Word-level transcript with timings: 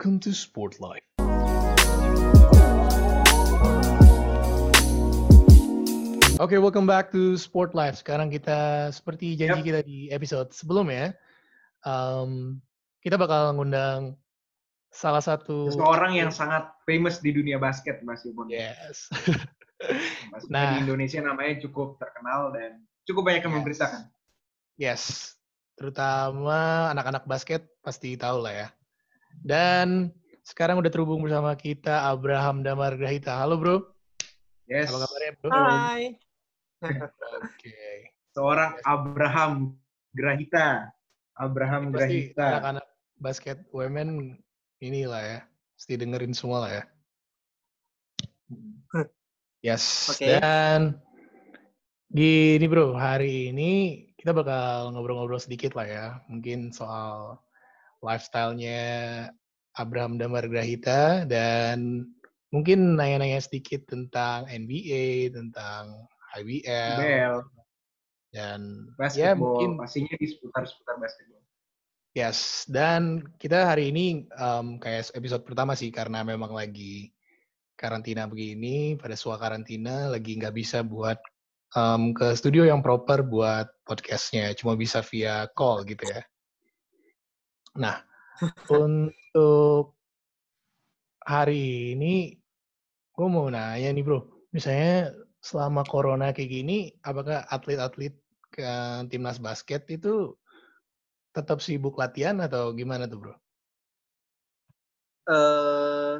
Welcome 0.00 0.20
to 0.20 0.32
Sport 0.32 0.80
Life. 0.80 1.04
Oke, 6.40 6.56
welcome 6.56 6.88
back 6.88 7.12
to 7.12 7.36
Sport 7.36 7.76
Life. 7.76 8.00
Sekarang 8.00 8.32
kita 8.32 8.88
seperti 8.96 9.36
janji 9.36 9.60
Yep. 9.60 9.66
kita 9.68 9.80
di 9.84 10.08
episode 10.08 10.48
sebelumnya, 10.56 11.12
um, 11.84 12.56
kita 13.04 13.20
bakal 13.20 13.52
ngundang 13.52 14.16
salah 14.88 15.20
satu 15.20 15.68
Seseorang 15.68 16.16
yang 16.16 16.32
sangat 16.32 16.72
famous 16.88 17.20
di 17.20 17.36
dunia 17.36 17.60
basket, 17.60 18.00
Mas 18.00 18.24
Yubon. 18.24 18.48
yes, 18.48 19.12
Basket 20.32 20.48
Nah. 20.48 20.80
di 20.80 20.88
Indonesia 20.88 21.20
namanya 21.20 21.60
cukup 21.60 22.00
terkenal 22.00 22.56
dan 22.56 22.80
cukup 23.04 23.28
banyak 23.28 23.44
yang 23.44 23.52
Yes. 23.52 23.58
memberitakan. 23.60 24.02
yes, 24.80 25.02
terutama 25.76 26.88
anak-anak 26.88 27.28
basket 27.28 27.68
pasti 27.84 28.16
tahu 28.16 28.48
lah 28.48 28.64
ya. 28.64 28.68
Dan 29.38 30.10
sekarang 30.42 30.82
udah 30.82 30.90
terhubung 30.90 31.22
bersama 31.22 31.54
kita 31.54 32.10
Abraham 32.10 32.66
Damar 32.66 32.98
Grahita. 32.98 33.38
Halo 33.38 33.54
bro, 33.60 33.76
Yes. 34.66 34.90
apa 34.90 35.06
kabarnya 35.06 35.32
bro? 35.38 35.48
Hai. 35.50 36.04
Oke. 37.42 37.78
Seorang 38.34 38.78
Abraham 38.86 39.74
Grahita. 40.14 40.90
Abraham 41.40 41.90
Pasti 41.90 42.30
Grahita. 42.34 42.46
anak-anak 42.60 42.86
basket 43.16 43.58
women 43.72 44.36
inilah 44.84 45.22
ya, 45.24 45.40
pasti 45.76 45.96
dengerin 45.96 46.36
semua 46.36 46.68
lah 46.68 46.70
ya. 46.70 46.84
Yes. 49.64 50.08
Oke. 50.12 50.36
Dan 50.36 51.00
gini 52.12 52.64
bro, 52.68 52.92
hari 52.96 53.52
ini 53.52 54.04
kita 54.20 54.36
bakal 54.36 54.92
ngobrol-ngobrol 54.92 55.40
sedikit 55.40 55.72
lah 55.76 55.86
ya, 55.88 56.06
mungkin 56.28 56.72
soal 56.76 57.40
lifestyle-nya 58.00 58.82
Abraham 59.76 60.18
Damar 60.18 60.48
Grahita 60.50 61.24
dan 61.24 62.08
mungkin 62.50 62.98
nanya-nanya 62.98 63.38
sedikit 63.40 63.86
tentang 63.86 64.44
NBA, 64.50 65.30
tentang 65.30 66.08
IBL, 66.36 66.98
Bel, 66.98 67.36
dan 68.34 68.60
ya 69.14 69.34
basketball. 69.34 69.38
mungkin 69.38 69.70
Pastinya 69.78 70.14
di 70.18 70.26
seputar-seputar 70.26 70.96
basketball. 70.98 71.42
Yes, 72.10 72.66
dan 72.66 73.22
kita 73.38 73.70
hari 73.70 73.94
ini 73.94 74.26
em, 74.26 74.82
kayak 74.82 75.14
episode 75.14 75.46
pertama 75.46 75.78
sih 75.78 75.94
karena 75.94 76.26
memang 76.26 76.50
lagi 76.50 77.14
karantina 77.78 78.26
begini, 78.26 78.98
pada 78.98 79.14
suah 79.14 79.38
karantina 79.38 80.10
lagi 80.10 80.34
nggak 80.34 80.54
bisa 80.54 80.82
buat 80.82 81.22
em, 81.78 82.10
ke 82.10 82.34
studio 82.34 82.66
yang 82.66 82.82
proper 82.82 83.22
buat 83.22 83.70
podcastnya, 83.86 84.50
cuma 84.58 84.74
bisa 84.74 85.06
via 85.06 85.46
call 85.54 85.86
gitu 85.86 86.02
ya. 86.02 86.22
Nah, 87.78 88.02
untuk 88.74 89.94
hari 91.22 91.94
ini 91.94 92.34
gue 93.14 93.28
mau 93.28 93.46
nanya 93.46 93.92
nih 93.94 94.02
bro, 94.02 94.26
misalnya 94.50 95.14
selama 95.38 95.86
corona 95.86 96.34
kayak 96.34 96.50
gini, 96.50 96.90
apakah 97.04 97.46
atlet-atlet 97.46 98.16
ke 98.50 98.66
timnas 99.12 99.38
basket 99.38 99.86
itu 99.92 100.34
tetap 101.30 101.62
sibuk 101.62 101.94
latihan 101.94 102.42
atau 102.42 102.74
gimana 102.74 103.06
tuh 103.06 103.18
bro? 103.22 103.34
Eh 105.30 106.16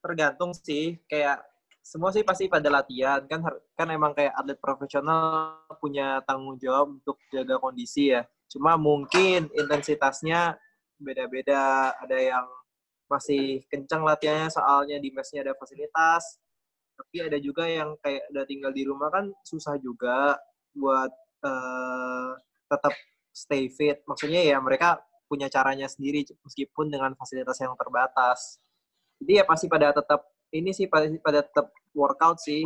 tergantung 0.00 0.54
sih, 0.54 1.02
kayak 1.10 1.42
semua 1.82 2.10
sih 2.10 2.26
pasti 2.26 2.50
pada 2.50 2.66
latihan 2.66 3.22
kan 3.30 3.42
kan 3.78 3.88
emang 3.90 4.10
kayak 4.10 4.34
atlet 4.34 4.58
profesional 4.58 5.62
punya 5.78 6.18
tanggung 6.26 6.58
jawab 6.58 6.98
untuk 6.98 7.18
jaga 7.30 7.58
kondisi 7.62 8.10
ya. 8.14 8.26
Cuma 8.50 8.78
mungkin 8.78 9.50
intensitasnya 9.52 10.56
beda-beda, 10.96 11.92
ada 11.98 12.16
yang 12.16 12.46
masih 13.06 13.62
kencang 13.70 14.02
latihannya 14.02 14.50
soalnya 14.50 14.96
di 14.98 15.10
mesnya 15.14 15.46
ada 15.46 15.54
fasilitas. 15.54 16.38
Tapi 16.96 17.28
ada 17.28 17.36
juga 17.36 17.68
yang 17.68 17.94
kayak 18.00 18.32
udah 18.32 18.44
tinggal 18.48 18.72
di 18.72 18.82
rumah 18.88 19.12
kan 19.12 19.28
susah 19.44 19.76
juga 19.76 20.40
buat 20.72 21.12
eh, 21.44 22.30
tetap 22.66 22.94
stay 23.36 23.68
fit. 23.68 24.00
Maksudnya 24.08 24.42
ya 24.42 24.56
mereka 24.58 25.04
punya 25.26 25.50
caranya 25.50 25.90
sendiri 25.90 26.24
meskipun 26.46 26.88
dengan 26.88 27.12
fasilitas 27.18 27.58
yang 27.60 27.74
terbatas. 27.76 28.62
Jadi 29.20 29.42
ya 29.42 29.44
pasti 29.44 29.66
pada 29.66 29.92
tetap 29.92 30.24
ini 30.54 30.70
sih 30.72 30.86
pada, 30.86 31.10
pada 31.20 31.40
tetap 31.44 31.68
workout 31.92 32.40
sih. 32.40 32.64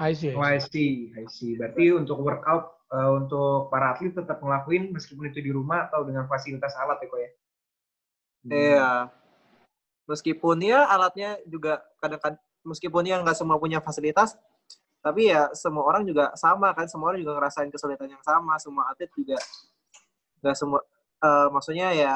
I 0.00 0.16
see, 0.16 0.32
I 0.32 0.34
Oh, 0.34 0.40
I 0.40 0.56
see, 0.56 1.12
I 1.12 1.28
see. 1.28 1.60
Berarti 1.60 1.92
untuk 1.92 2.24
workout 2.24 2.88
eh, 2.88 3.10
untuk 3.12 3.68
para 3.68 3.92
atlet 3.92 4.16
tetap 4.16 4.40
ngelakuin 4.40 4.96
meskipun 4.96 5.28
itu 5.28 5.44
di 5.44 5.52
rumah 5.52 5.92
atau 5.92 6.08
dengan 6.08 6.24
fasilitas 6.24 6.72
alat 6.80 7.04
ya 7.04 7.06
kok 7.12 7.20
ya? 7.20 7.30
Hmm. 8.40 8.50
Iya. 8.56 8.90
Meskipun 10.08 10.56
ya 10.64 10.88
alatnya 10.88 11.36
juga 11.44 11.84
kadang-kadang 12.00 12.40
meskipun 12.64 13.04
ya 13.04 13.20
nggak 13.20 13.36
semua 13.36 13.60
punya 13.60 13.84
fasilitas, 13.84 14.40
tapi 15.04 15.28
ya 15.28 15.52
semua 15.52 15.84
orang 15.84 16.08
juga 16.08 16.32
sama 16.34 16.72
kan, 16.72 16.88
semua 16.88 17.12
orang 17.12 17.20
juga 17.20 17.36
ngerasain 17.36 17.68
kesulitan 17.68 18.08
yang 18.08 18.24
sama, 18.24 18.56
semua 18.56 18.88
atlet 18.88 19.12
juga 19.12 19.36
nggak 20.40 20.56
semua 20.56 20.80
eh, 21.20 21.48
maksudnya 21.52 21.88
ya 21.92 22.14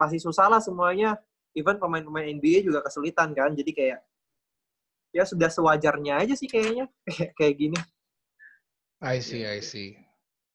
pasti 0.00 0.16
susah 0.16 0.48
lah 0.48 0.60
semuanya. 0.64 1.20
Even 1.54 1.78
pemain-pemain 1.78 2.26
NBA 2.34 2.66
juga 2.66 2.82
kesulitan 2.82 3.30
kan, 3.30 3.54
jadi 3.54 3.70
kayak 3.70 3.98
ya 5.14 5.22
sudah 5.22 5.46
sewajarnya 5.46 6.18
aja 6.26 6.34
sih 6.34 6.50
kayaknya 6.50 6.90
kayak 7.38 7.54
gini. 7.54 7.78
I 8.98 9.22
see, 9.22 9.46
I 9.46 9.62
see. 9.62 9.94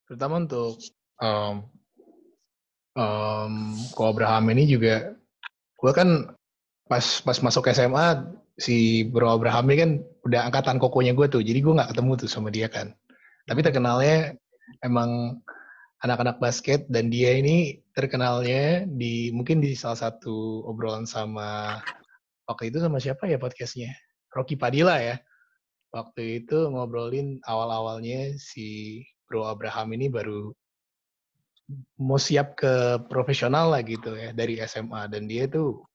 Terutama 0.03 0.43
untuk 0.43 0.75
um, 1.23 1.63
um, 2.99 3.53
Ko 3.95 4.11
Abraham 4.11 4.51
ini 4.51 4.67
juga, 4.67 5.15
gue 5.79 5.91
kan 5.95 6.35
pas 6.91 7.23
pas 7.23 7.37
masuk 7.39 7.71
SMA 7.71 8.27
si 8.59 9.07
Bro 9.07 9.39
Abraham 9.39 9.71
ini 9.71 9.77
kan 9.79 9.91
udah 10.27 10.49
angkatan 10.51 10.81
kokonya 10.81 11.15
gue 11.15 11.31
tuh, 11.31 11.39
jadi 11.39 11.63
gue 11.63 11.77
nggak 11.77 11.95
ketemu 11.95 12.11
tuh 12.19 12.29
sama 12.29 12.51
dia 12.51 12.67
kan. 12.67 12.91
Tapi 13.47 13.63
terkenalnya 13.63 14.35
emang 14.83 15.39
anak-anak 16.03 16.41
basket 16.43 16.89
dan 16.91 17.07
dia 17.11 17.37
ini 17.37 17.79
terkenalnya 17.93 18.87
di 18.87 19.29
mungkin 19.35 19.59
di 19.59 19.75
salah 19.75 20.09
satu 20.09 20.63
obrolan 20.67 21.03
sama 21.03 21.79
waktu 22.47 22.71
itu 22.71 22.79
sama 22.79 22.97
siapa 23.03 23.27
ya 23.27 23.35
podcastnya 23.35 23.91
Rocky 24.29 24.55
Padilla 24.55 24.97
ya 24.97 25.17
waktu 25.89 26.43
itu 26.43 26.69
ngobrolin 26.69 27.41
awal-awalnya 27.43 28.37
si 28.37 29.01
Bro 29.25 29.45
Abraham 29.47 29.93
ini 29.93 30.05
baru 30.07 30.53
mau 31.97 32.17
siap 32.17 32.53
ke 32.55 32.73
profesional 33.05 33.69
lah 33.69 33.81
gitu 33.81 34.13
ya 34.13 34.29
dari 34.31 34.57
SMA 34.61 35.05
dan 35.07 35.25
dia 35.25 35.45
tuh 35.45 35.85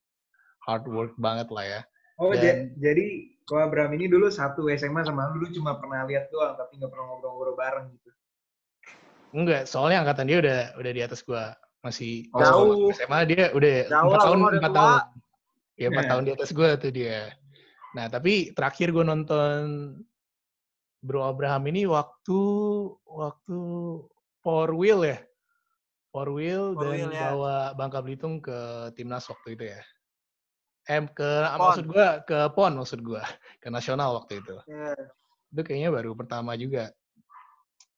hard 0.66 0.86
work 0.86 1.14
banget 1.16 1.50
lah 1.50 1.64
ya 1.64 1.82
Oh, 2.14 2.30
Dan- 2.30 2.70
jadi 2.78 3.26
Ko 3.44 3.58
Abraham 3.58 3.92
ini 3.98 4.06
dulu 4.06 4.30
satu 4.30 4.70
SMA 4.70 5.02
sama 5.02 5.28
lu 5.28 5.36
dulu 5.36 5.52
cuma 5.52 5.76
pernah 5.76 6.06
lihat 6.08 6.32
doang, 6.32 6.56
tapi 6.56 6.80
nggak 6.80 6.88
pernah 6.88 7.04
ngobrol-ngobrol 7.12 7.58
bareng 7.58 7.92
gitu. 7.92 8.08
enggak 9.34 9.66
soalnya 9.66 10.00
angkatan 10.00 10.30
dia 10.30 10.38
udah 10.40 10.58
udah 10.78 10.92
di 10.94 11.02
atas 11.02 11.20
gua 11.20 11.52
masih 11.82 12.30
Oh. 12.32 12.40
Jauh. 12.40 12.88
SMA 12.94 13.20
dia 13.28 13.50
udah 13.52 13.90
empat 13.90 14.20
tahun 14.22 14.38
empat 14.62 14.72
tahun 14.72 14.92
ya 15.76 15.86
empat 15.90 16.04
Nah. 16.06 16.10
tahun 16.14 16.22
di 16.24 16.32
atas 16.32 16.50
gua 16.54 16.68
tuh 16.78 16.92
dia 16.94 17.34
nah 17.94 18.10
tapi 18.10 18.50
terakhir 18.52 18.90
gua 18.90 19.06
nonton 19.06 19.58
Bro 21.04 21.20
Abraham 21.20 21.68
ini 21.68 21.84
waktu 21.84 22.40
waktu 23.04 23.60
Power 24.40 24.72
Wheel 24.72 25.04
ya? 25.04 25.18
Power 26.08 26.30
Wheel 26.32 26.64
Power 26.72 26.80
dan 26.80 26.92
Wheel, 26.96 27.12
ya. 27.12 27.20
bawa 27.28 27.56
Bangka 27.76 28.00
Belitung 28.00 28.40
ke 28.40 28.88
timnas 28.96 29.28
waktu 29.28 29.52
itu 29.52 29.64
ya. 29.68 29.80
Em 30.88 31.04
ke 31.08 31.28
Pon. 31.56 31.60
maksud 31.60 31.84
gua 31.88 32.08
ke 32.24 32.38
pon 32.52 32.72
maksud 32.76 33.00
gua 33.04 33.24
ke 33.60 33.68
nasional 33.68 34.16
waktu 34.20 34.40
itu. 34.40 34.56
Ya, 34.68 34.96
itu 35.52 35.60
kayaknya 35.64 35.90
baru 35.92 36.12
pertama 36.16 36.56
juga. 36.56 36.92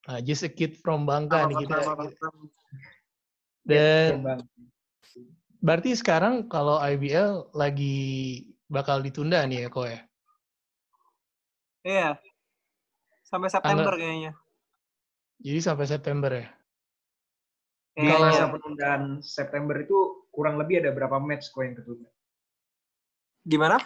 Nah, 0.06 0.22
just 0.22 0.46
a 0.46 0.50
kid 0.50 0.78
from 0.78 1.02
Bangka 1.02 1.50
nih 1.50 1.66
kita, 1.66 1.82
dan 3.66 4.22
Bang. 4.22 4.42
berarti 5.58 5.98
sekarang 5.98 6.46
kalau 6.46 6.78
IBL 6.78 7.50
lagi 7.58 8.46
bakal 8.66 8.98
ditunda 9.00 9.42
nih 9.46 9.66
ya 9.66 9.68
kok 9.70 9.86
ya? 9.86 10.00
Iya. 11.86 12.08
Sampai 13.22 13.50
September 13.50 13.94
kayaknya. 13.94 14.32
Jadi 15.42 15.60
sampai 15.62 15.86
September 15.86 16.30
ya? 16.32 16.46
Di 17.96 18.04
Kayaknya. 18.04 18.28
masa 18.28 18.44
penundaan 18.52 19.02
September 19.24 19.76
itu 19.80 19.98
kurang 20.28 20.60
lebih 20.60 20.84
ada 20.84 20.92
berapa 20.92 21.16
match 21.16 21.48
kok 21.48 21.64
yang 21.64 21.74
ketunda? 21.78 22.10
Gimana? 23.46 23.76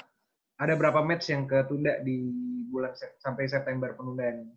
Ada 0.61 0.75
berapa 0.77 1.01
match 1.01 1.31
yang 1.31 1.47
ketunda 1.47 2.01
di 2.03 2.17
bulan 2.69 2.93
Sep- 2.97 3.17
sampai 3.23 3.47
September 3.47 3.95
penundaan? 3.95 4.51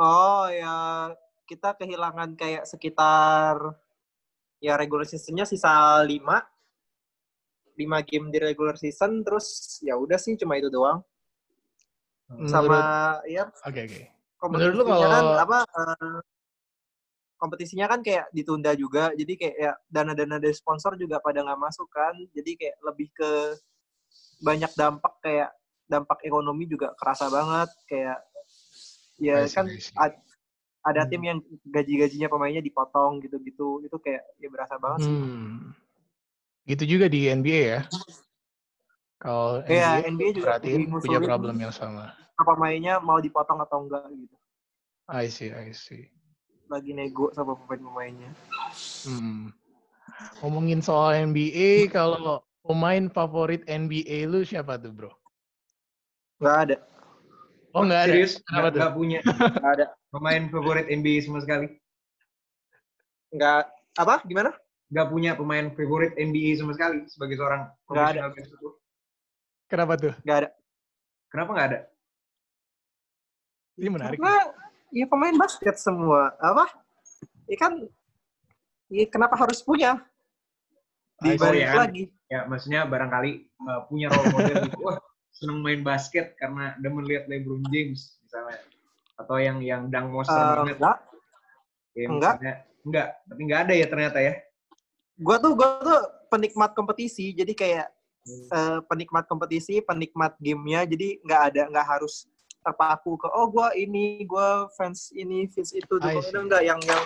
Oh 0.00 0.48
ya 0.48 1.12
kita 1.44 1.76
kehilangan 1.76 2.32
kayak 2.34 2.64
sekitar 2.64 3.58
ya 4.58 4.76
regular 4.80 5.04
seasonnya 5.04 5.44
sisa 5.44 6.00
5 6.00 6.08
5 7.80 8.04
game 8.04 8.26
di 8.28 8.38
regular 8.38 8.76
season 8.76 9.24
terus 9.24 9.46
ya 9.80 9.96
udah 9.96 10.16
sih 10.16 10.36
cuma 10.36 10.54
itu 10.54 10.68
doang 10.68 11.00
Menurut- 12.28 12.46
sama 12.46 12.80
ya 13.26 13.48
Oke 13.64 13.80
oke. 13.82 14.00
kompetisinya 14.36 14.70
Menurut 14.70 14.74
lu 14.76 14.84
kalau- 14.86 15.10
kan 15.10 15.24
apa 15.40 15.58
eh, 15.66 16.18
kompetisinya 17.34 17.86
kan 17.88 18.00
kayak 18.00 18.28
ditunda 18.30 18.72
juga 18.74 19.10
jadi 19.12 19.32
kayak 19.34 19.56
ya 19.56 19.72
dana-dana 19.88 20.36
dari 20.36 20.52
sponsor 20.52 20.92
juga 20.94 21.18
pada 21.18 21.40
nggak 21.40 21.56
masuk 21.58 21.88
kan 21.88 22.12
jadi 22.30 22.50
kayak 22.54 22.76
lebih 22.84 23.08
ke 23.10 23.30
banyak 24.40 24.68
dampak 24.74 25.14
kayak 25.20 25.50
dampak 25.84 26.20
ekonomi 26.22 26.64
juga 26.64 26.92
kerasa 26.94 27.26
banget 27.26 27.68
kayak 27.86 28.18
ya 29.18 29.44
see, 29.44 29.52
kan 29.52 29.66
ad- 29.98 30.20
ada 30.80 31.04
Hmm. 31.04 31.10
tim 31.10 31.22
yang 31.22 31.38
gaji-gajinya 31.66 32.28
pemainnya 32.28 32.60
dipotong 32.60 33.20
gitu-gitu 33.20 33.84
itu 33.84 33.96
kayak 33.98 34.24
ya 34.36 34.48
berasa 34.48 34.76
banget 34.76 35.00
sih 35.02 35.12
Hmm. 35.12 35.72
Gitu 36.70 36.86
juga 36.86 37.10
di 37.10 37.26
NBA 37.26 37.62
ya. 37.66 37.80
Kalau 39.18 39.60
NBA, 39.66 40.06
NBA 40.08 40.30
juga 40.32 40.56
lagi 40.56 40.86
punya 40.86 41.18
problem 41.20 41.58
yang 41.58 41.74
sama. 41.74 42.14
apa 42.40 42.56
pemainnya 42.56 42.96
mau 43.04 43.20
dipotong 43.20 43.60
atau 43.60 43.84
enggak 43.84 44.08
gitu 44.16 44.32
I 45.12 45.28
see, 45.28 45.52
I 45.52 45.76
see. 45.76 46.08
lagi 46.72 46.96
nego 46.96 47.28
sama 47.36 47.52
pemain-pemainnya 47.52 48.32
Hmm. 49.04 49.52
Ngomongin 50.40 50.80
soal 50.80 51.16
NBA, 51.32 51.88
kalau 51.92 52.44
pemain 52.64 53.08
favorit 53.12 53.60
NBA 53.68 54.28
lu 54.28 54.40
siapa 54.44 54.80
tuh, 54.80 54.92
bro? 54.92 55.12
nggak 56.40 56.56
ada 56.64 56.76
Oh, 57.76 57.84
nggak 57.84 58.00
ada. 58.08 58.12
Serius? 58.12 58.32
Nggak, 58.48 58.72
nggak 58.76 58.92
punya 58.96 59.18
nggak 59.24 59.72
ada 59.76 59.86
pemain 60.08 60.44
favorit 60.48 60.86
NBA 60.88 61.20
sama 61.28 61.44
sekali? 61.44 61.66
nggak 63.36 63.68
apa 64.00 64.14
gimana 64.24 64.50
Nggak 64.90 65.06
punya 65.06 65.30
pemain 65.38 65.66
favorit 65.70 66.12
NBA 66.14 66.58
sama 66.58 66.74
sekali 66.74 67.06
sebagai 67.06 67.38
seorang 67.38 67.70
profesional 67.86 68.34
basketball? 68.34 68.74
Kenapa 69.70 69.92
tuh? 69.94 70.14
nggak 70.22 70.38
ada 70.42 70.50
Kenapa 71.30 71.50
nggak 71.54 71.68
ada? 71.70 71.80
Ini 73.78 73.88
menarik. 73.88 74.18
karena 74.18 74.50
ya 74.90 75.06
pemain 75.06 75.36
basket 75.38 75.76
semua 75.78 76.34
apa 76.36 76.66
ya 77.46 77.54
kan 77.56 77.72
ya 78.90 79.06
kenapa 79.06 79.38
harus 79.38 79.62
punya 79.62 80.02
I 81.22 81.38
see. 81.38 81.38
dibalik 81.38 81.62
ya 81.62 81.70
kan? 81.70 81.80
lagi 81.86 82.04
Ya, 82.26 82.46
maksudnya 82.46 82.86
barangkali 82.86 83.30
uh, 83.58 83.90
punya 83.90 84.06
role 84.06 84.30
model 84.30 84.62
gitu. 84.62 84.78
Wah, 84.86 85.02
seneng 85.34 85.66
main 85.66 85.82
basket 85.82 86.38
karena 86.38 86.78
demen 86.78 87.02
lihat 87.02 87.26
LeBron 87.26 87.58
James 87.74 88.22
misalnya. 88.22 88.62
Atau 89.18 89.42
yang 89.42 89.58
yang 89.58 89.90
dang 89.90 90.14
monster 90.14 90.38
Eh, 90.38 90.54
banget. 90.62 90.78
enggak 90.78 90.96
Ya, 91.90 92.06
enggak. 92.06 92.34
Enggak, 92.86 93.08
tapi 93.26 93.40
enggak 93.42 93.60
ada 93.66 93.74
ya 93.74 93.86
ternyata 93.90 94.18
ya. 94.22 94.34
Gue 95.20 95.36
tuh 95.36 95.52
gue 95.52 95.68
tuh 95.84 96.00
penikmat 96.32 96.72
kompetisi. 96.72 97.36
Jadi 97.36 97.52
kayak 97.52 97.88
eh, 98.28 98.78
penikmat 98.88 99.28
kompetisi 99.28 99.84
penikmat 99.84 100.34
gamenya. 100.40 100.88
Jadi 100.88 101.20
nggak 101.20 101.42
ada 101.52 101.62
nggak 101.68 101.86
harus 101.86 102.24
terpaku 102.60 103.16
ke 103.16 103.28
oh 103.32 103.48
gue 103.48 103.68
ini 103.80 104.24
gue 104.24 104.48
fans 104.80 105.12
ini 105.12 105.46
fans 105.52 105.76
itu. 105.76 106.00
Itu 106.00 106.38
enggak 106.40 106.64
yang 106.64 106.80
yang 106.88 107.04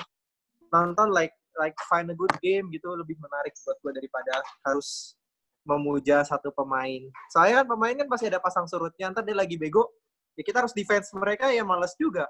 nonton 0.70 1.10
like 1.10 1.34
like 1.58 1.74
find 1.86 2.10
a 2.10 2.16
good 2.16 2.34
game 2.42 2.70
gitu 2.70 2.90
lebih 2.94 3.14
menarik 3.18 3.54
buat 3.62 3.78
gue 3.82 3.92
daripada 3.98 4.42
harus 4.66 5.18
memuja 5.66 6.22
satu 6.22 6.54
pemain. 6.54 7.02
Soalnya 7.34 7.62
kan 7.62 7.66
pemain 7.74 7.94
kan 7.98 8.08
pasti 8.10 8.26
ada 8.30 8.38
pasang 8.38 8.66
surutnya. 8.70 9.10
Ntar 9.10 9.26
dia 9.26 9.34
lagi 9.34 9.58
bego 9.58 9.90
ya 10.34 10.42
kita 10.42 10.66
harus 10.66 10.74
defense 10.74 11.10
mereka 11.14 11.50
ya 11.50 11.62
males 11.62 11.94
juga 11.94 12.26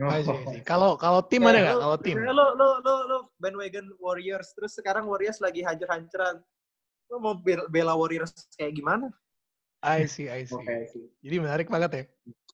Oh. 0.00 0.56
Kalau 0.64 0.96
kalau 0.96 1.20
tim 1.28 1.44
ada 1.44 1.60
nggak? 1.60 1.78
Kalau 1.84 1.98
tim? 2.00 2.16
Lo, 2.16 2.56
lo, 2.56 2.80
lo, 2.80 2.94
lo 3.04 3.16
bandwagon 3.36 3.92
Warriors, 4.00 4.56
terus 4.56 4.72
sekarang 4.72 5.04
Warriors 5.04 5.36
lagi 5.44 5.60
hancur-hancuran. 5.60 6.40
Lo 7.12 7.20
mau 7.20 7.36
bel- 7.36 7.68
bela 7.68 7.92
Warriors 7.92 8.32
kayak 8.56 8.72
gimana? 8.72 9.12
I 9.84 10.08
see, 10.08 10.32
I 10.32 10.48
see. 10.48 10.56
Sih. 10.88 11.04
Jadi 11.20 11.36
menarik 11.42 11.68
banget 11.68 11.90
ya. 11.92 12.04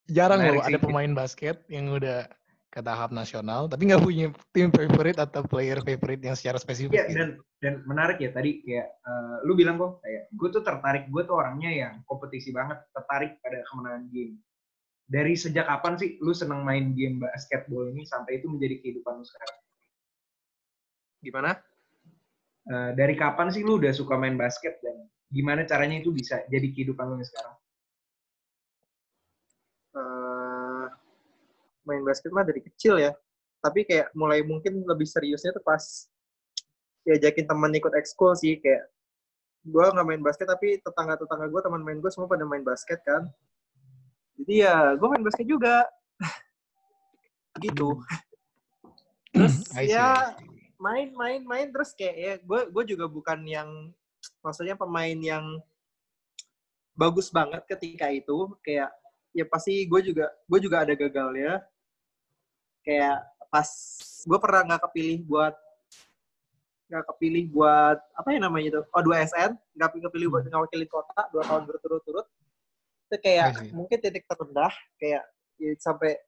Jarang 0.08 0.40
Menarik 0.42 0.58
loh 0.58 0.64
sih. 0.64 0.74
ada 0.74 0.78
pemain 0.82 1.12
basket 1.14 1.56
yang 1.70 1.92
udah 1.94 2.26
ke 2.68 2.80
tahap 2.84 3.14
nasional, 3.14 3.70
tapi 3.70 3.88
nggak 3.88 4.02
punya 4.02 4.26
tim 4.52 4.68
favorite 4.74 5.20
atau 5.20 5.40
player 5.46 5.78
favorite 5.84 6.20
yang 6.20 6.34
secara 6.34 6.58
spesifik. 6.58 6.96
Iya 6.96 7.04
gitu. 7.06 7.16
dan 7.16 7.28
dan 7.58 7.74
menarik 7.86 8.18
ya 8.20 8.30
tadi 8.34 8.60
kayak 8.64 8.88
eh, 8.98 9.36
lu 9.46 9.54
bilang 9.54 9.78
kok 9.78 10.04
kayak 10.04 10.28
gue 10.32 10.48
tuh 10.52 10.62
tertarik 10.64 11.04
gue 11.08 11.22
tuh 11.24 11.36
orangnya 11.36 11.70
yang 11.70 11.94
kompetisi 12.04 12.52
banget 12.52 12.82
tertarik 12.92 13.40
pada 13.40 13.62
kemenangan 13.68 14.04
game. 14.10 14.36
Dari 15.08 15.32
sejak 15.40 15.64
kapan 15.64 15.96
sih 15.96 16.20
lu 16.20 16.36
seneng 16.36 16.60
main 16.68 16.92
game 16.92 17.24
basketball 17.24 17.88
ini 17.88 18.04
sampai 18.04 18.44
itu 18.44 18.46
menjadi 18.52 18.76
kehidupan 18.76 19.16
lu 19.16 19.24
sekarang? 19.24 19.58
Gimana? 21.24 21.50
Eh, 22.68 22.90
dari 22.92 23.16
kapan 23.16 23.48
sih 23.48 23.64
lu 23.64 23.80
udah 23.80 23.96
suka 23.96 24.20
main 24.20 24.36
basket 24.36 24.76
dan 24.84 25.08
gimana 25.32 25.64
caranya 25.64 26.04
itu 26.04 26.12
bisa 26.12 26.44
jadi 26.52 26.68
kehidupan 26.68 27.08
lu 27.08 27.24
sekarang? 27.24 27.56
Eh, 29.96 30.86
main 31.88 32.02
basket 32.04 32.28
mah 32.28 32.44
dari 32.44 32.60
kecil 32.60 33.00
ya. 33.00 33.16
Tapi 33.64 33.88
kayak 33.88 34.12
mulai 34.12 34.44
mungkin 34.44 34.84
lebih 34.84 35.08
seriusnya 35.08 35.56
tuh 35.56 35.64
pas 35.64 35.80
diajakin 37.08 37.48
temen 37.48 37.72
ikut 37.72 37.96
ekskul 37.96 38.36
sih. 38.36 38.60
Kayak 38.60 38.92
gue 39.64 39.84
nggak 39.88 40.04
main 40.06 40.20
basket 40.20 40.44
tapi 40.44 40.76
tetangga-tetangga 40.84 41.48
gue 41.48 41.60
teman 41.64 41.80
main 41.80 41.98
gue 41.98 42.10
semua 42.12 42.28
pada 42.28 42.44
main 42.44 42.60
basket 42.60 43.00
kan. 43.00 43.24
Jadi 44.48 44.64
ya 44.64 44.96
gue 44.96 45.08
main 45.12 45.20
basket 45.20 45.44
juga. 45.44 45.84
gitu. 47.60 48.00
Terus 49.28 49.60
see, 49.68 49.92
ya 49.92 50.32
main 50.80 51.12
main 51.12 51.44
main. 51.44 51.68
Terus 51.68 51.92
kayak 51.92 52.16
ya 52.16 52.34
gue 52.40 52.60
gue 52.72 52.84
juga 52.96 53.04
bukan 53.04 53.44
yang 53.44 53.92
maksudnya 54.40 54.72
pemain 54.72 55.20
yang 55.20 55.44
bagus 56.96 57.28
banget 57.28 57.60
ketika 57.68 58.08
itu. 58.08 58.48
Kayak 58.64 58.88
ya 59.36 59.44
pasti 59.44 59.84
gue 59.84 60.00
juga 60.00 60.32
gue 60.48 60.58
juga 60.64 60.80
ada 60.80 60.96
gagal 60.96 61.28
ya 61.36 61.60
kayak 62.88 63.20
pas 63.52 63.68
gue 64.24 64.38
pernah 64.40 64.64
nggak 64.64 64.82
kepilih 64.88 65.28
buat 65.28 65.54
nggak 66.88 67.04
kepilih 67.04 67.44
buat 67.52 68.00
apa 68.16 68.28
ya 68.32 68.40
namanya 68.40 68.66
itu? 68.72 68.80
Oh 68.96 69.02
2 69.04 69.28
SN 69.28 69.52
nggak 69.76 70.08
kepilih 70.08 70.32
buat 70.32 70.48
ngawakilin 70.48 70.88
kota 70.88 71.20
dua 71.36 71.44
tahun 71.44 71.68
berturut-turut 71.68 72.24
itu 73.08 73.16
kayak 73.24 73.48
I 73.56 73.58
see. 73.64 73.72
mungkin 73.72 73.98
titik 74.04 74.28
terendah 74.28 74.72
kayak 75.00 75.24
ya, 75.56 75.72
sampai 75.80 76.20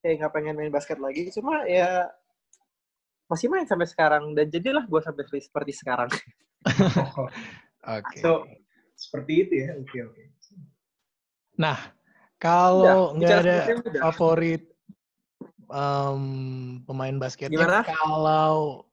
kayak 0.00 0.24
nggak 0.24 0.32
pengen 0.32 0.56
main 0.56 0.72
basket 0.72 0.96
lagi 0.96 1.28
cuma 1.36 1.68
ya 1.68 2.08
masih 3.28 3.52
main 3.52 3.68
sampai 3.68 3.84
sekarang 3.84 4.32
dan 4.32 4.48
jadilah 4.48 4.88
gue 4.88 5.00
sampai 5.04 5.22
seperti 5.44 5.72
sekarang 5.76 6.08
Oke. 7.86 8.18
So 8.18 8.42
seperti 8.98 9.32
itu 9.46 9.54
ya. 9.62 9.68
Oke 9.78 9.98
oke. 10.02 10.22
Nah, 11.56 11.78
kalau 12.42 13.14
nggak 13.16 13.38
ada 13.46 13.56
udah. 13.78 14.02
favorit 14.10 14.62
em, 15.70 16.22
pemain 16.82 17.16
basketnya, 17.16 17.54
Gimana? 17.54 17.80
kalau 17.86 18.84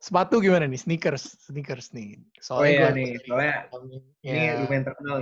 sepatu 0.00 0.40
gimana 0.40 0.64
nih? 0.64 0.80
Sneakers, 0.80 1.36
sneakers 1.44 1.92
nih. 1.92 2.16
Oh 2.16 2.40
Soalnya 2.40 2.72
iya 2.72 2.80
gua 2.80 2.90
nih, 2.96 3.10
soalnya 3.28 3.54
ini 4.24 4.40
ya, 4.48 4.52
lumayan 4.64 4.84
terkenal. 4.88 5.18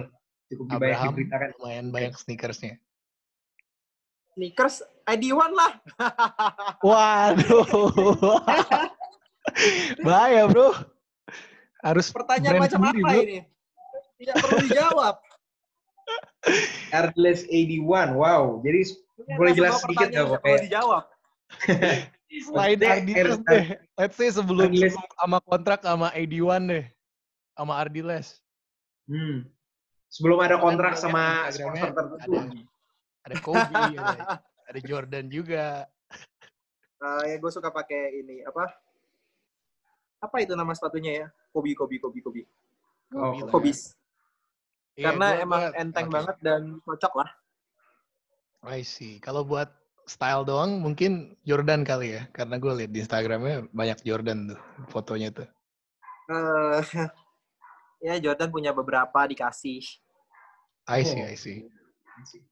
Cukup 0.55 0.65
banyak 0.71 0.79
Abraham 0.79 1.13
diberitakan. 1.13 1.49
lumayan 1.59 1.87
banyak 1.91 2.15
sneakersnya. 2.15 2.75
sneakers 4.35 4.83
ID1 5.07 5.51
lah 5.55 5.73
Waduh. 6.87 8.43
Bahaya, 10.03 10.49
Bro. 10.51 10.75
Harus 11.85 12.09
pertanyaan 12.09 12.57
brand 12.59 12.65
macam 12.65 12.81
sendiri, 12.81 13.03
apa 13.05 13.13
bro. 13.13 13.23
ini 13.23 13.39
tidak 14.17 14.35
perlu 14.41 14.59
dijawab 14.65 15.15
Airless 16.97 17.41
81. 17.49 18.17
Wow. 18.17 18.65
Jadi 18.65 18.81
Ini 19.15 19.33
boleh 19.37 19.53
jelas 19.53 19.73
sedikit 19.85 20.09
nggak 20.09 20.25
kok 20.25 20.41
perlu 20.41 20.45
kayak 20.49 20.63
dijawab 20.65 21.05
Selain 22.35 22.75
Maksudnya 22.75 22.99
Ardiles 22.99 23.39
deh. 23.47 23.67
Let's 23.95 24.17
say 24.19 24.27
sebelum, 24.35 24.75
sama 25.23 25.39
kontrak 25.47 25.87
sama 25.87 26.11
AD1 26.11 26.63
deh. 26.67 26.85
Sama 27.55 27.79
Ardiles. 27.79 28.43
Hmm. 29.07 29.47
Sebelum 30.15 30.39
ada 30.39 30.63
kontrak 30.63 30.95
sama 30.95 31.51
sponsor 31.51 31.91
tertentu. 31.91 32.39
Ada, 32.39 32.47
ada 33.27 33.37
Kobe, 33.43 33.83
ada, 33.99 34.19
ada 34.71 34.81
Jordan 34.81 35.27
juga. 35.27 35.91
Eh, 37.03 37.23
ya 37.35 37.37
gue 37.43 37.51
suka 37.51 37.75
pakai 37.75 38.23
ini 38.23 38.47
apa 38.47 38.71
apa 40.23 40.37
itu 40.41 40.55
nama 40.57 40.71
sepatunya 40.73 41.13
ya 41.13 41.27
Kobe 41.53 41.75
Kobe 41.77 41.99
Kobe 42.01 42.23
Kobe 42.23 42.43
Oh, 43.13 43.35
Kobe 43.51 43.69
lah 43.69 43.75
ya. 43.75 43.75
Iya, 44.95 45.05
karena 45.11 45.27
gua- 45.35 45.43
emang 45.43 45.63
gua- 45.67 45.75
enteng 45.77 46.07
oke. 46.09 46.15
banget 46.15 46.37
dan 46.41 46.63
cocok 46.87 47.15
lah 47.19 47.31
I 48.65 48.81
see. 48.81 49.21
Kalau 49.21 49.45
buat 49.45 49.69
style 50.09 50.47
doang 50.49 50.81
mungkin 50.81 51.37
Jordan 51.45 51.85
kali 51.85 52.17
ya. 52.17 52.23
Karena 52.33 52.57
gue 52.57 52.73
lihat 52.73 52.91
di 52.95 53.03
Instagramnya 53.05 53.69
banyak 53.69 54.01
Jordan 54.01 54.55
tuh 54.55 54.61
fotonya 54.89 55.29
tuh. 55.35 55.45
Eh, 56.33 56.81
ya 58.09 58.15
Jordan 58.23 58.49
punya 58.49 58.73
beberapa 58.73 59.21
dikasih 59.29 59.85
I 60.85 61.01
see, 61.03 61.21
Oh. 61.21 61.29
I 61.29 61.37
see. 61.37 61.59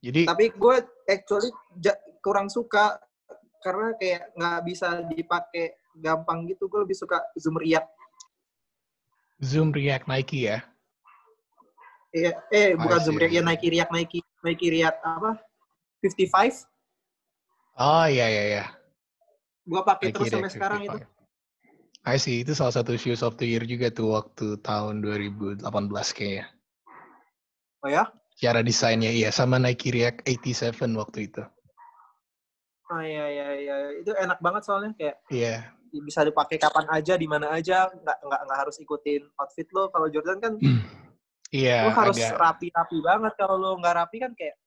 Jadi 0.02 0.26
tapi 0.26 0.50
gue 0.50 0.76
actually 1.06 1.50
kurang 2.18 2.50
suka 2.50 2.98
karena 3.62 3.94
kayak 3.94 4.34
nggak 4.34 4.58
bisa 4.66 5.06
dipakai 5.06 5.78
gampang 5.94 6.50
gitu 6.50 6.66
gue 6.66 6.82
lebih 6.82 6.98
suka 6.98 7.22
zoom 7.38 7.54
react 7.60 7.86
Zoom 9.42 9.74
React 9.74 10.06
Nike 10.06 10.46
ya. 10.46 10.62
eh, 12.14 12.30
eh 12.54 12.78
bukan 12.78 12.98
zoom 13.02 13.18
react 13.18 13.34
ya. 13.34 13.42
Nike 13.42 13.68
react 13.74 13.90
Nike 13.90 14.18
Nike 14.42 14.68
react 14.70 14.98
apa 15.02 15.38
55 16.02 16.66
Oh 17.72 18.06
iya 18.06 18.26
iya 18.28 18.44
iya. 18.52 18.64
Gua 19.66 19.82
pakai 19.82 20.10
Nike 20.10 20.14
terus 20.18 20.30
sampai 20.30 20.50
sekarang 20.52 20.80
itu. 20.86 20.98
55. 20.98 21.10
I 22.02 22.16
see, 22.18 22.42
itu 22.42 22.50
salah 22.50 22.74
satu 22.74 22.98
shoes 22.98 23.22
of 23.22 23.38
the 23.38 23.46
year 23.46 23.62
juga 23.62 23.86
tuh 23.90 24.10
waktu 24.14 24.58
tahun 24.58 25.06
2018 25.06 25.62
kayaknya. 26.12 26.46
Oh 27.82 27.90
ya? 27.90 28.10
Cara 28.42 28.58
desainnya 28.58 29.06
iya, 29.06 29.30
sama 29.30 29.62
Nike 29.62 29.94
React 29.94 30.26
87 30.26 30.98
waktu 30.98 31.30
itu. 31.30 31.42
Oh 32.90 32.98
iya 32.98 33.30
iya 33.30 33.46
iya. 33.54 33.76
Itu 34.02 34.10
enak 34.18 34.42
banget 34.42 34.66
soalnya 34.66 34.90
kayak 34.98 35.22
Iya, 35.30 35.70
bisa 36.02 36.26
dipakai 36.26 36.58
kapan 36.58 36.90
aja, 36.90 37.14
di 37.14 37.30
mana 37.30 37.54
aja, 37.54 37.86
nggak 37.86 38.18
nggak 38.18 38.40
nggak 38.42 38.58
harus 38.66 38.76
ikutin 38.82 39.22
outfit 39.38 39.70
lo. 39.70 39.94
Kalau 39.94 40.10
Jordan 40.10 40.42
kan 40.42 40.58
iya 41.54 41.86
lo 41.86 41.94
harus 41.94 42.18
agak. 42.18 42.34
rapi-rapi 42.34 42.98
banget. 42.98 43.32
Kalau 43.38 43.56
lo 43.62 43.70
nggak 43.78 43.94
rapi 44.02 44.16
kan 44.18 44.32
kayak 44.34 44.58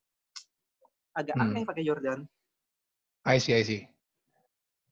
agak 1.12 1.36
Hmm. 1.36 1.52
aneh 1.52 1.68
pakai 1.68 1.84
Jordan. 1.84 2.24
I 3.28 3.44
see, 3.44 3.60
I 3.60 3.64
see. 3.68 3.84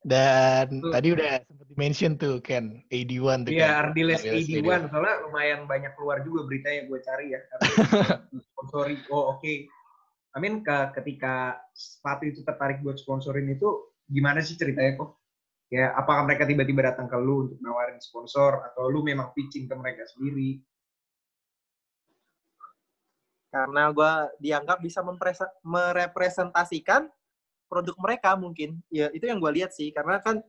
Dan 0.03 0.83
Tuh. 0.83 0.91
tadi 0.91 1.15
udah 1.15 1.39
sempat 1.47 1.67
di-mention 1.71 2.19
tuh 2.19 2.43
Ken, 2.43 2.83
81 2.91 3.47
tuh 3.47 3.55
Iya. 3.55 3.87
Ardiles 3.87 4.19
Ardiles 4.19 4.51
81. 4.51 4.91
Soalnya 4.91 5.15
lumayan 5.23 5.63
banyak 5.63 5.95
keluar 5.95 6.19
juga 6.27 6.43
beritanya 6.43 6.91
gue 6.91 6.99
cari 6.99 7.31
ya. 7.31 7.39
Sponsori. 8.51 8.99
Oh, 9.07 9.39
oke. 9.39 9.53
I 10.33 10.37
mean, 10.43 10.59
ke, 10.59 10.77
ketika 10.99 11.55
sepatu 11.71 12.27
itu 12.27 12.43
tertarik 12.43 12.83
buat 12.83 12.99
sponsorin 12.99 13.47
itu, 13.47 13.95
gimana 14.11 14.43
sih 14.43 14.59
ceritanya 14.59 14.99
kok? 14.99 15.23
Ya, 15.71 15.95
apakah 15.95 16.27
mereka 16.27 16.45
tiba-tiba 16.45 16.85
datang 16.85 17.07
ke 17.07 17.17
lu 17.17 17.49
untuk 17.49 17.59
nawarin 17.63 17.97
sponsor, 18.03 18.61
atau 18.61 18.91
lu 18.91 19.01
memang 19.01 19.31
pitching 19.33 19.65
ke 19.65 19.73
mereka 19.73 20.05
sendiri? 20.05 20.61
Karena 23.53 23.93
gua 23.93 24.29
dianggap 24.41 24.81
bisa 24.81 25.05
merepresentasikan 25.61 27.09
produk 27.73 27.97
mereka 27.97 28.37
mungkin. 28.37 28.77
Ya 28.93 29.09
itu 29.09 29.25
yang 29.25 29.41
gua 29.41 29.49
lihat 29.49 29.73
sih. 29.73 29.89
Karena 29.89 30.21
kan 30.21 30.45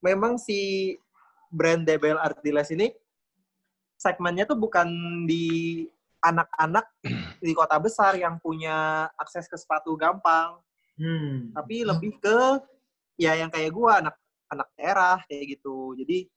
memang 0.00 0.40
si 0.40 0.96
brand 1.52 1.84
Debel 1.84 2.16
Artiles 2.16 2.72
ini 2.72 2.88
segmennya 4.00 4.48
tuh 4.48 4.56
bukan 4.56 4.88
di 5.28 5.84
anak-anak 6.24 6.88
di 7.44 7.52
kota 7.52 7.76
besar 7.76 8.16
yang 8.16 8.40
punya 8.40 9.04
akses 9.20 9.44
ke 9.44 9.60
sepatu 9.60 9.92
gampang. 10.00 10.56
Hmm. 10.92 11.56
tapi 11.56 11.88
lebih 11.88 12.20
ke 12.20 12.38
ya 13.16 13.32
yang 13.32 13.48
kayak 13.48 13.72
gua 13.72 14.04
anak 14.04 14.12
anak 14.52 14.68
daerah 14.76 15.16
kayak 15.24 15.56
gitu 15.56 15.96
jadi 15.96 16.28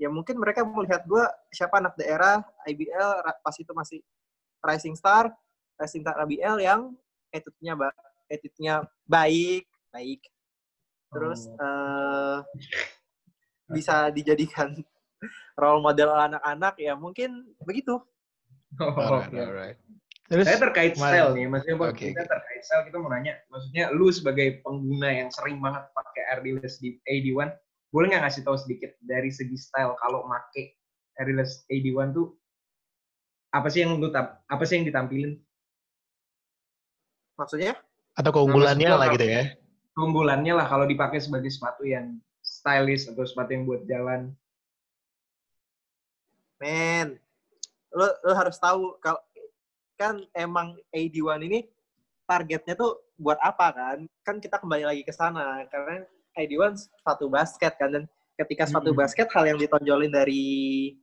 ya 0.00 0.08
mungkin 0.08 0.40
mereka 0.40 0.64
melihat 0.64 1.04
gua 1.04 1.28
siapa 1.52 1.76
anak 1.76 1.92
daerah 2.00 2.40
IBL 2.64 3.20
pas 3.44 3.56
itu 3.60 3.68
masih 3.76 4.00
Rising 4.64 4.96
Star 4.96 5.28
Rising 5.76 6.00
Star 6.00 6.16
IBL 6.24 6.64
yang 6.64 6.96
attitude-nya 7.28 7.76
attitude-nya 8.28 8.84
baik 9.08 9.64
baik 9.90 10.20
terus 11.08 11.48
Oh. 11.48 11.64
eh, 11.64 12.38
bisa 13.72 14.12
dijadikan 14.12 14.76
role 15.60 15.80
model 15.80 16.12
anak-anak 16.12 16.74
ya 16.78 16.92
mungkin 16.94 17.48
begitu 17.64 17.98
Oh, 18.76 18.92
Alright, 18.92 19.32
oke. 19.32 19.40
alright. 19.40 19.78
Terus 20.28 20.44
Saya 20.44 20.60
terkait 20.60 20.92
style 20.92 21.32
nih, 21.32 21.48
maksudnya 21.48 21.76
buat 21.80 21.96
Oke, 21.96 22.12
kita 22.12 22.28
terkait 22.28 22.60
style 22.60 22.84
kita 22.84 23.00
mau 23.00 23.08
nanya, 23.08 23.40
maksudnya 23.48 23.88
lu 23.96 24.12
sebagai 24.12 24.60
pengguna 24.60 25.08
yang 25.08 25.32
sering 25.32 25.56
banget 25.56 25.88
pakai 25.96 26.22
Ardiles 26.36 26.76
di 26.76 27.00
AD1, 27.08 27.48
boleh 27.88 28.06
nggak 28.12 28.28
ngasih 28.28 28.44
tahu 28.44 28.60
sedikit 28.60 28.92
dari 29.00 29.32
segi 29.32 29.56
style 29.56 29.96
kalau 29.96 30.28
make 30.28 30.76
Ardiles 31.16 31.64
AD1 31.72 32.12
tuh 32.12 32.36
apa 33.56 33.72
sih 33.72 33.80
yang 33.80 33.96
lu 33.96 34.12
apa 34.12 34.62
sih 34.68 34.76
yang 34.76 34.84
ditampilin? 34.84 35.40
maksudnya 37.40 37.72
atau 38.18 38.30
keunggulannya 38.34 38.88
Nah, 38.90 38.98
lah 38.98 39.08
gitu 39.14 39.26
ya. 39.30 39.54
Keunggulannya 39.94 40.52
lah 40.58 40.66
kalau 40.66 40.90
dipakai 40.90 41.22
sebagai 41.22 41.50
sepatu 41.54 41.86
yang 41.86 42.18
stylish 42.42 43.06
atau 43.06 43.22
sepatu 43.22 43.54
yang 43.54 43.62
buat 43.62 43.86
jalan. 43.86 44.34
Men, 46.58 47.22
lo, 47.94 48.10
lo 48.26 48.32
harus 48.34 48.58
tahu 48.58 48.98
kalau 48.98 49.22
kan 49.94 50.18
emang 50.34 50.74
AD1 50.90 51.42
ini 51.46 51.66
targetnya 52.26 52.74
tuh 52.74 52.98
buat 53.14 53.38
apa 53.38 53.70
kan? 53.70 53.98
Kan 54.26 54.42
kita 54.42 54.58
kembali 54.58 54.84
lagi 54.86 55.02
ke 55.06 55.14
sana 55.14 55.62
karena 55.70 56.02
AD1 56.34 56.74
sepatu 56.74 57.30
basket 57.30 57.78
kan 57.78 57.90
dan 57.94 58.04
ketika 58.38 58.66
sepatu 58.66 58.94
basket 58.94 59.26
hal 59.34 59.46
yang 59.46 59.58
ditonjolin 59.58 60.10
dari 60.10 60.94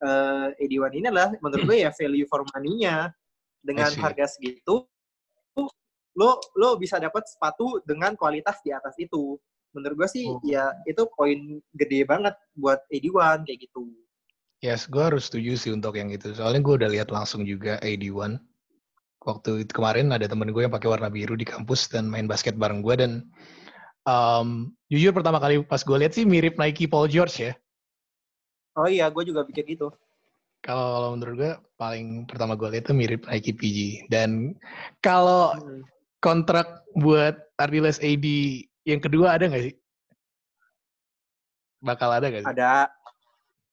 eh, 0.00 0.48
AD1 0.60 0.92
ini 0.96 1.06
adalah 1.08 1.32
menurut 1.40 1.64
gue 1.68 1.76
ya 1.84 1.92
value 1.92 2.28
for 2.28 2.44
money-nya 2.56 3.12
dengan 3.60 3.92
harga 3.96 4.36
segitu 4.36 4.88
lo 6.18 6.40
lo 6.58 6.74
bisa 6.74 6.98
dapat 6.98 7.26
sepatu 7.26 7.78
dengan 7.86 8.14
kualitas 8.18 8.58
di 8.64 8.74
atas 8.74 8.94
itu. 8.98 9.38
Menurut 9.70 10.02
gue 10.02 10.08
sih 10.10 10.26
Oh. 10.26 10.42
ya 10.42 10.74
itu 10.82 11.06
poin 11.14 11.62
gede 11.78 12.02
banget 12.02 12.34
buat 12.58 12.82
AD1 12.90 13.46
kayak 13.46 13.60
gitu. 13.70 13.86
Yes, 14.60 14.84
gue 14.90 15.00
harus 15.00 15.30
setuju 15.30 15.56
sih 15.56 15.70
untuk 15.72 15.96
yang 15.96 16.10
itu. 16.12 16.34
Soalnya 16.36 16.60
gue 16.60 16.74
udah 16.84 16.90
lihat 16.90 17.08
langsung 17.08 17.46
juga 17.46 17.78
AD1. 17.80 18.36
Waktu 19.20 19.64
itu 19.64 19.72
kemarin 19.72 20.10
ada 20.12 20.26
temen 20.26 20.48
gue 20.50 20.62
yang 20.64 20.72
pakai 20.72 20.88
warna 20.90 21.08
biru 21.08 21.36
di 21.36 21.44
kampus 21.44 21.88
dan 21.88 22.08
main 22.08 22.24
basket 22.28 22.56
bareng 22.56 22.80
gue 22.80 22.94
dan 22.96 23.12
um, 24.04 24.72
jujur 24.88 25.12
pertama 25.12 25.36
kali 25.40 25.60
pas 25.64 25.80
gue 25.80 25.96
lihat 25.96 26.12
sih 26.12 26.24
mirip 26.24 26.56
Nike 26.56 26.88
Paul 26.88 27.08
George 27.08 27.36
ya. 27.40 27.52
Oh 28.76 28.88
iya, 28.88 29.08
gue 29.08 29.22
juga 29.22 29.44
pikir 29.44 29.64
gitu. 29.64 29.92
Kalau 30.60 31.16
menurut 31.16 31.34
gue 31.40 31.52
paling 31.76 32.28
pertama 32.28 32.52
gue 32.52 32.68
lihat 32.68 32.84
tuh 32.88 32.96
mirip 32.96 33.24
Nike 33.28 33.52
PG. 33.56 33.78
Dan 34.12 34.56
kalau 35.00 35.56
Hmm. 35.56 35.84
Kontrak 36.20 36.84
buat 36.94 37.36
Ardiles 37.56 38.00
AD 38.00 38.26
yang 38.84 39.00
kedua 39.00 39.36
ada 39.36 39.48
nggak 39.48 39.72
sih? 39.72 39.74
Bakal 41.80 42.08
ada 42.20 42.26
nggak 42.28 42.44
sih? 42.44 42.52
Ada. 42.52 42.72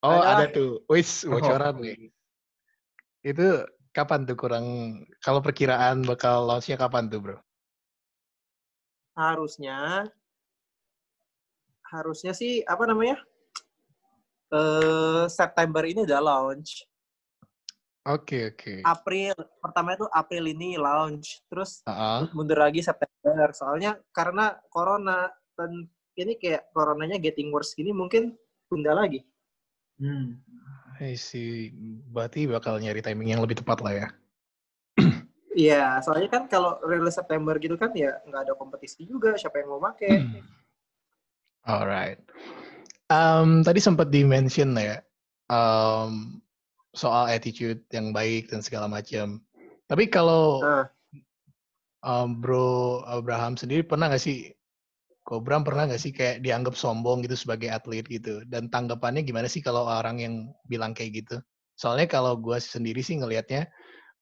Oh 0.03 0.23
ada. 0.23 0.43
ada 0.43 0.45
tuh. 0.51 0.83
Wis 0.87 1.27
bocoran 1.27 1.83
nih. 1.83 2.11
Itu 3.23 3.67
kapan 3.91 4.23
tuh 4.23 4.39
kurang? 4.39 4.65
Kalau 5.19 5.43
perkiraan 5.43 6.07
bakal 6.07 6.47
launch-nya 6.47 6.79
kapan 6.79 7.11
tuh 7.11 7.19
bro? 7.19 7.37
Harusnya, 9.17 10.05
harusnya 11.89 12.37
sih 12.37 12.61
apa 12.63 12.85
namanya? 12.85 13.17
Eh 14.53 15.25
September 15.27 15.83
ini 15.83 16.05
udah 16.05 16.21
launch. 16.21 16.85
Oke 18.07 18.55
oke. 18.55 18.87
April 18.87 19.35
pertama 19.59 19.99
itu 19.99 20.07
April 20.15 20.43
ini 20.47 20.79
launch. 20.79 21.43
Terus 21.51 21.83
Ah, 21.83 22.23
mundur 22.31 22.55
lagi 22.63 22.79
September. 22.79 23.51
Soalnya 23.51 23.99
karena 24.15 24.55
corona 24.71 25.27
dan 25.59 25.91
ini 26.15 26.39
kayak 26.39 26.71
coronanya 26.71 27.19
getting 27.19 27.51
worse 27.51 27.75
gini 27.75 27.91
mungkin 27.91 28.39
tunda 28.71 28.95
lagi. 28.95 29.27
Hmm. 29.99 30.39
I 31.03 31.19
see. 31.19 31.75
Berarti 32.09 32.47
bakal 32.47 32.79
nyari 32.79 33.03
timing 33.03 33.35
yang 33.35 33.43
lebih 33.43 33.59
tepat 33.59 33.83
lah 33.83 33.93
ya. 33.93 34.07
Iya, 35.57 35.97
soalnya 36.05 36.29
kan 36.29 36.43
kalau 36.45 36.77
rilis 36.85 37.17
September 37.17 37.57
gitu 37.57 37.81
kan 37.81 37.89
ya 37.97 38.13
nggak 38.29 38.45
ada 38.45 38.53
kompetisi 38.53 39.09
juga. 39.09 39.33
Siapa 39.35 39.57
yang 39.57 39.73
mau 39.73 39.81
make? 39.81 40.05
Alright. 41.65 42.21
Um, 43.09 43.65
tadi 43.65 43.81
sempat 43.81 44.13
di-mention 44.13 44.77
ya 44.77 45.01
um, 45.49 46.37
soal 46.97 47.29
attitude 47.29 47.85
yang 47.93 48.09
baik 48.09 48.49
dan 48.49 48.65
segala 48.65 48.89
macam. 48.89 49.37
Tapi 49.85 50.09
kalau 50.09 50.65
Nah. 50.65 50.85
um, 52.01 52.41
Bro 52.41 53.05
Abraham 53.05 53.53
sendiri 53.53 53.85
pernah 53.85 54.09
nggak 54.09 54.23
sih, 54.25 54.49
Ko 55.27 55.43
Bram 55.43 55.67
pernah 55.67 55.85
nggak 55.85 56.01
sih 56.01 56.15
kayak 56.15 56.39
dianggap 56.39 56.73
sombong 56.73 57.19
gitu 57.21 57.35
sebagai 57.35 57.67
atlet 57.67 58.07
gitu? 58.07 58.41
Dan 58.47 58.71
tanggapannya 58.71 59.27
gimana 59.27 59.45
sih 59.51 59.59
kalau 59.59 59.85
orang 59.85 60.23
yang 60.23 60.33
bilang 60.71 60.95
kayak 60.95 61.23
gitu? 61.23 61.37
Soalnya 61.77 62.07
kalau 62.09 62.39
gue 62.39 62.57
sendiri 62.57 63.03
sih 63.03 63.19
ngelihatnya 63.19 63.67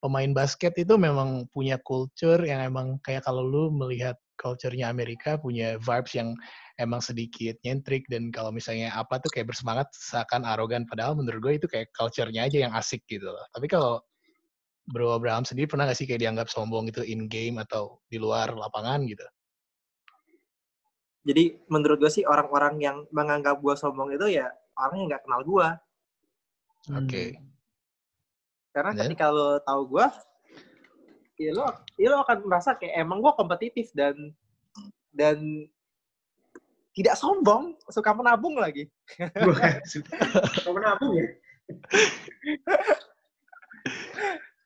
pemain 0.02 0.34
basket 0.34 0.76
itu 0.82 0.98
memang 0.98 1.46
punya 1.54 1.80
culture 1.82 2.42
yang 2.42 2.62
emang 2.62 2.98
kayak 3.06 3.22
kalau 3.22 3.46
lu 3.46 3.64
melihat 3.70 4.18
culture-nya 4.36 4.92
Amerika 4.92 5.40
punya 5.40 5.80
vibes 5.80 6.14
yang 6.18 6.36
emang 6.76 7.00
sedikit 7.00 7.56
nyentrik 7.64 8.04
dan 8.12 8.30
kalau 8.30 8.52
misalnya 8.52 8.92
apa 8.92 9.20
tuh 9.24 9.32
kayak 9.32 9.52
bersemangat 9.52 9.88
seakan 9.96 10.44
arogan 10.44 10.84
padahal 10.84 11.16
menurut 11.16 11.40
gue 11.40 11.54
itu 11.64 11.68
kayak 11.72 11.92
culture-nya 11.96 12.48
aja 12.48 12.68
yang 12.68 12.74
asik 12.76 13.04
gitu 13.08 13.28
loh. 13.28 13.46
Tapi 13.56 13.68
kalau 13.72 14.04
Bro 14.86 15.18
Abraham 15.18 15.48
sendiri 15.48 15.66
pernah 15.66 15.90
gak 15.90 15.98
sih 15.98 16.06
kayak 16.06 16.22
dianggap 16.22 16.48
sombong 16.52 16.92
itu 16.92 17.02
in 17.02 17.26
game 17.26 17.58
atau 17.58 17.98
di 18.12 18.22
luar 18.22 18.54
lapangan 18.54 19.08
gitu? 19.08 19.26
Jadi 21.26 21.58
menurut 21.74 21.98
gue 22.06 22.12
sih 22.12 22.22
orang-orang 22.22 22.78
yang 22.78 22.98
menganggap 23.10 23.58
gue 23.58 23.74
sombong 23.74 24.14
itu 24.14 24.38
ya 24.38 24.46
orang 24.78 24.96
yang 25.02 25.08
nggak 25.10 25.24
kenal 25.26 25.42
gue. 25.42 25.68
Oke. 26.94 27.26
Karena 28.76 28.92
Dan? 28.94 29.00
ketika 29.10 29.34
lo 29.34 29.58
tahu 29.64 29.82
gue, 29.98 30.08
ya 31.42 31.52
lo, 31.56 31.66
ya 31.98 32.08
lo 32.14 32.22
akan 32.22 32.46
merasa 32.46 32.78
kayak 32.78 33.02
emang 33.02 33.26
gue 33.26 33.34
kompetitif 33.34 33.90
dan 33.98 34.14
dan 35.16 35.66
tidak 36.96 37.20
sombong, 37.20 37.76
suka 37.92 38.16
menabung 38.16 38.56
lagi. 38.56 38.88
Bukan. 39.46 39.74
Kamu 40.64 40.80
nabung 40.80 41.14
ya? 41.20 41.28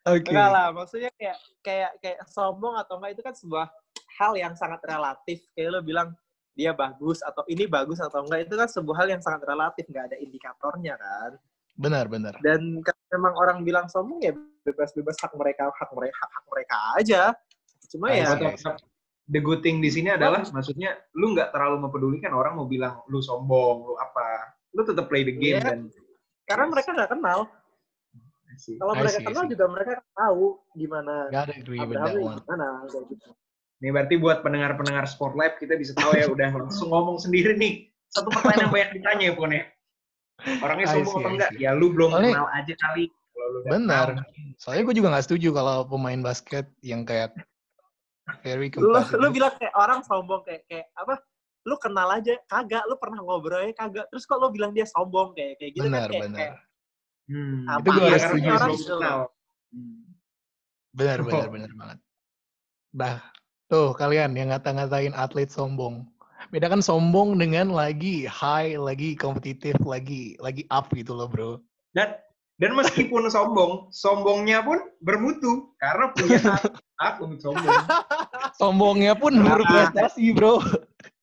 Oke. 0.14 0.30
Enggak 0.32 0.50
lah, 0.54 0.68
maksudnya 0.72 1.12
kayak 1.18 1.38
kayak 1.66 1.92
kayak 2.00 2.20
sombong 2.30 2.78
atau 2.78 3.02
enggak 3.02 3.18
itu 3.18 3.22
kan 3.26 3.36
sebuah 3.36 3.66
hal 4.22 4.38
yang 4.38 4.54
sangat 4.54 4.80
relatif. 4.86 5.42
Kayak 5.58 5.70
lo 5.76 5.82
bilang 5.82 6.14
dia 6.60 6.76
bagus 6.76 7.24
atau 7.24 7.48
ini 7.48 7.66
bagus 7.66 8.04
atau 8.04 8.28
enggak 8.28 8.46
itu 8.46 8.56
kan 8.60 8.68
sebuah 8.68 8.96
hal 9.00 9.08
yang 9.16 9.24
sangat 9.24 9.48
relatif 9.48 9.88
nggak 9.88 10.12
ada 10.12 10.18
indikatornya 10.20 11.00
kan 11.00 11.40
Benar, 11.80 12.12
benar. 12.12 12.36
dan 12.44 12.84
kalau 12.84 13.04
memang 13.16 13.34
orang 13.40 13.58
bilang 13.64 13.88
sombong 13.88 14.20
ya 14.20 14.36
bebas-bebas 14.68 15.16
hak 15.24 15.32
mereka 15.40 15.72
hak 15.72 15.88
mereka 15.96 16.20
hak, 16.20 16.32
hak 16.36 16.46
mereka 16.52 16.76
aja 17.00 17.22
cuma 17.88 18.12
ya. 18.12 18.28
The 19.30 19.42
good 19.46 19.62
thing 19.62 19.78
di 19.78 19.94
sini 19.94 20.10
adalah 20.10 20.42
maksudnya 20.42 20.98
lu 21.14 21.38
nggak 21.38 21.54
terlalu 21.54 21.86
mempedulikan 21.86 22.34
orang 22.34 22.58
mau 22.58 22.66
bilang 22.66 23.06
lu 23.14 23.22
sombong, 23.22 23.86
lu 23.86 23.94
apa. 24.02 24.58
Lu 24.74 24.82
tetap 24.82 25.06
play 25.06 25.22
the 25.22 25.34
game 25.38 25.62
Iya. 25.62 25.66
dan 25.66 25.80
karena 26.50 26.66
mereka 26.66 26.90
nggak 26.98 27.14
kenal 27.14 27.40
kalau 28.82 28.94
mereka 28.98 29.22
see, 29.22 29.26
kenal 29.30 29.44
see. 29.46 29.52
juga 29.54 29.66
mereka 29.70 29.92
tahu 30.18 30.46
gimana 30.74 31.14
Abraham 31.30 32.10
gimana 32.18 32.66
kayak 32.90 33.06
gitu 33.14 33.30
Nih 33.80 33.90
berarti 33.96 34.16
buat 34.20 34.44
pendengar-pendengar 34.44 35.08
Sport 35.08 35.40
Live 35.40 35.56
kita 35.56 35.80
bisa 35.80 35.96
tahu 35.96 36.12
ya 36.12 36.28
udah 36.28 36.52
langsung 36.52 36.92
ngomong 36.92 37.16
sendiri 37.16 37.56
nih. 37.56 37.88
Satu 38.12 38.28
pertanyaan 38.28 38.68
yang 38.68 38.72
banyak 38.76 38.90
ditanya 39.00 39.24
ya 39.24 39.34
Pon 39.40 39.52
ya. 39.56 39.64
Orangnya 40.60 40.88
sombong 40.92 41.16
see, 41.16 41.22
atau 41.24 41.32
enggak? 41.32 41.52
Ya 41.56 41.72
lu 41.72 41.88
belum 41.96 42.12
Soalnya- 42.12 42.36
kenal 42.36 42.50
aja 42.52 42.74
kali. 42.76 43.06
Benar. 43.72 44.08
Soalnya 44.60 44.84
gue 44.84 44.96
juga 45.00 45.08
nggak 45.16 45.26
setuju 45.32 45.56
kalau 45.56 45.88
pemain 45.88 46.20
basket 46.20 46.68
yang 46.84 47.08
kayak 47.08 47.32
very 48.46 48.68
lu 48.76 48.94
lu 48.96 49.28
bilang 49.34 49.54
kayak 49.58 49.74
orang 49.76 50.00
sombong 50.06 50.42
kayak 50.46 50.64
kayak 50.70 50.88
apa 50.96 51.20
lu 51.68 51.76
kenal 51.76 52.08
aja 52.10 52.34
kagak 52.48 52.84
lu 52.88 52.96
pernah 52.98 53.20
ngobrol 53.22 53.62
aja 53.62 53.76
kagak 53.76 54.06
terus 54.10 54.24
kok 54.24 54.40
lu 54.40 54.50
bilang 54.50 54.72
dia 54.72 54.88
sombong 54.88 55.36
kayak 55.36 55.60
kayak 55.60 55.72
gitu 55.76 55.86
benar, 55.86 56.08
kan 56.08 56.12
kayak, 56.12 56.24
benar. 56.26 56.40
kayak 56.40 56.54
Hmm. 57.30 57.70
Apa 57.70 57.86
Itu 57.86 57.90
gue 57.94 58.18
setuju 58.18 58.50
orang 58.50 58.70
belum 58.74 58.82
gitu. 58.82 58.96
Hmm. 59.70 59.98
Benar, 60.90 61.18
Oh. 61.22 61.26
benar, 61.30 61.48
benar 61.54 61.72
banget. 61.78 62.00
Nah, 62.90 63.16
tuh 63.70 63.90
kalian 63.94 64.34
yang 64.34 64.50
ngata-ngatain 64.50 65.14
atlet 65.14 65.54
sombong. 65.54 66.10
Bedakan 66.50 66.82
sombong 66.82 67.38
dengan 67.38 67.70
lagi 67.70 68.26
high, 68.26 68.74
lagi 68.82 69.14
kompetitif, 69.14 69.78
lagi 69.86 70.34
lagi 70.42 70.66
up 70.74 70.90
gitu 70.90 71.14
loh, 71.14 71.30
bro. 71.30 71.62
Dan 71.94 72.18
dan 72.60 72.76
meskipun 72.76 73.26
sombong, 73.28 73.88
sombongnya 73.90 74.60
pun 74.60 74.78
bermutu 75.00 75.72
karena 75.78 76.12
punya 76.12 76.38
hak, 77.00 77.16
untuk 77.18 77.40
sombong. 77.42 77.80
Sombongnya 78.54 79.16
pun 79.16 79.32
berprestasi, 79.34 80.32
bro. 80.32 80.60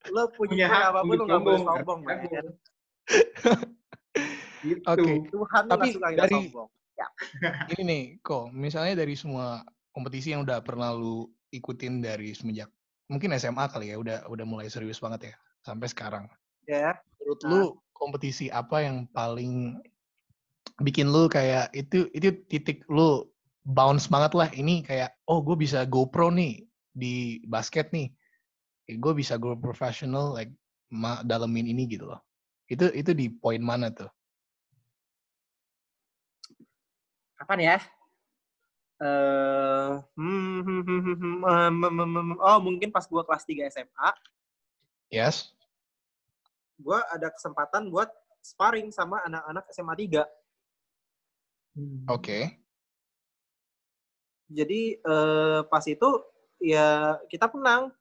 lu 0.07 0.23
Punya 0.33 0.64
hak 0.66 0.83
apa 0.88 1.00
pun 1.02 1.12
untuk 1.12 1.21
lu 1.21 1.28
nggak 1.28 1.40
boleh 1.43 1.61
sombong. 1.61 1.99
man. 2.00 2.16
sombong. 2.19 2.47
Gitu. 4.59 4.81
Oke. 4.83 5.12
Tuhan 5.28 5.62
tuh 5.62 5.71
Tapi 5.71 5.87
nggak 5.87 5.95
suka 5.95 6.09
dari- 6.16 6.35
sombong 6.35 6.69
Ini 7.69 7.83
nih, 7.85 8.02
kok 8.19 8.49
misalnya 8.50 8.97
dari 8.97 9.12
semua 9.12 9.61
kompetisi 9.93 10.33
yang 10.33 10.43
udah 10.43 10.64
pernah 10.64 10.90
lu 10.90 11.28
ikutin 11.50 12.00
dari 12.00 12.33
semenjak 12.33 12.73
mungkin 13.07 13.37
SMA 13.37 13.69
kali 13.69 13.93
ya, 13.93 14.00
udah 14.00 14.25
udah 14.26 14.43
mulai 14.43 14.66
serius 14.66 14.99
banget 14.99 15.31
ya 15.31 15.35
sampai 15.61 15.87
sekarang. 15.87 16.25
ya 16.64 16.97
Menurut 17.21 17.40
Nah. 17.45 17.50
lu 17.52 17.62
kompetisi 17.93 18.49
apa 18.49 18.81
yang 18.81 19.05
paling 19.09 19.76
bikin 20.80 21.09
lu 21.09 21.28
kayak 21.33 21.73
itu 21.73 22.09
itu 22.12 22.37
titik 22.52 22.85
lu 22.92 23.25
bounce 23.64 24.06
banget 24.12 24.33
lah 24.37 24.49
ini 24.52 24.85
kayak 24.85 25.16
oh 25.25 25.40
gue 25.40 25.56
bisa 25.56 25.88
go 25.88 26.04
pro 26.04 26.28
nih 26.28 26.62
di 26.92 27.40
basket 27.49 27.88
nih 27.97 28.12
gue 28.87 29.12
bisa 29.16 29.40
go 29.40 29.56
professional 29.56 30.37
like 30.37 30.52
ma 30.92 31.25
dalemin 31.25 31.66
ini 31.66 31.88
gitu 31.88 32.06
loh 32.06 32.21
itu 32.71 32.87
itu 32.92 33.11
di 33.16 33.26
poin 33.33 33.59
mana 33.59 33.90
tuh 33.90 34.11
kapan 37.40 37.59
ya 37.62 37.76
eh 38.97 39.92
hmm, 40.16 40.61
hmm, 40.64 40.83
hmm, 40.88 41.00
hmm, 41.21 41.37
hmm, 41.45 42.37
oh 42.40 42.59
mungkin 42.64 42.88
pas 42.88 43.04
gua 43.04 43.21
kelas 43.28 43.45
3 43.45 43.68
SMA 43.68 44.11
yes 45.12 45.52
gua 46.80 47.04
ada 47.12 47.28
kesempatan 47.28 47.93
buat 47.93 48.08
sparring 48.41 48.89
sama 48.89 49.21
anak-anak 49.28 49.69
SMA 49.69 49.95
3 50.08 50.25
Hmm. 51.76 52.08
oke. 52.08 52.39
Jadi 54.49 54.97
eh, 54.97 55.60
pas 55.69 55.84
itu 55.84 56.10
ya 56.65 57.21
kita 57.28 57.52
menang. 57.52 57.93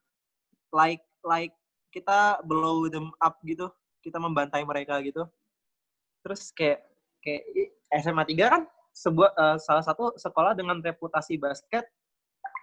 Like 0.71 1.03
like 1.27 1.51
kita 1.91 2.39
blow 2.47 2.87
them 2.87 3.11
up 3.19 3.35
gitu. 3.43 3.67
Kita 3.99 4.15
membantai 4.15 4.63
mereka 4.63 5.03
gitu. 5.03 5.27
Terus 6.23 6.55
kayak 6.55 6.87
kayak 7.19 7.43
SMA 7.99 8.23
3 8.23 8.47
kan 8.47 8.63
sebuah 8.95 9.31
eh, 9.35 9.57
salah 9.59 9.83
satu 9.83 10.15
sekolah 10.15 10.55
dengan 10.55 10.79
reputasi 10.79 11.35
basket 11.35 11.83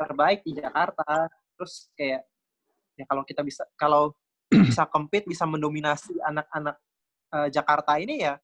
terbaik 0.00 0.40
di 0.48 0.56
Jakarta. 0.56 1.28
Terus 1.60 1.92
kayak 1.92 2.24
ya 2.96 3.04
kalau 3.04 3.22
kita 3.28 3.44
bisa 3.44 3.68
kalau 3.76 4.16
bisa 4.72 4.88
compete 4.88 5.28
bisa 5.28 5.44
mendominasi 5.44 6.16
anak-anak 6.24 6.76
eh, 7.36 7.48
Jakarta 7.52 8.00
ini 8.00 8.24
ya 8.24 8.40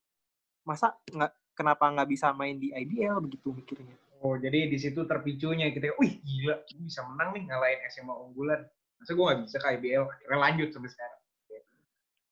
masa 0.69 0.93
nggak 1.09 1.33
kenapa 1.59 1.91
nggak 1.91 2.09
bisa 2.09 2.31
main 2.31 2.55
di 2.63 2.71
IBL 2.71 3.19
begitu 3.19 3.51
mikirnya 3.51 3.99
Oh, 4.19 4.35
jadi 4.35 4.67
di 4.67 4.75
situ 4.75 5.07
terpicunya 5.07 5.71
kita, 5.71 5.95
wih 5.95 6.19
gila, 6.27 6.59
gue 6.67 6.83
bisa 6.91 7.07
menang 7.07 7.39
nih 7.39 7.47
ngalahin 7.47 7.79
SMA 7.87 8.11
unggulan. 8.11 8.67
Masa 8.99 9.15
gue 9.15 9.23
gak 9.23 9.39
bisa 9.47 9.59
ke 9.63 9.69
IBL, 9.79 10.05
akhirnya 10.11 10.39
lanjut 10.43 10.69
sampai 10.75 10.91
sekarang. 10.91 11.19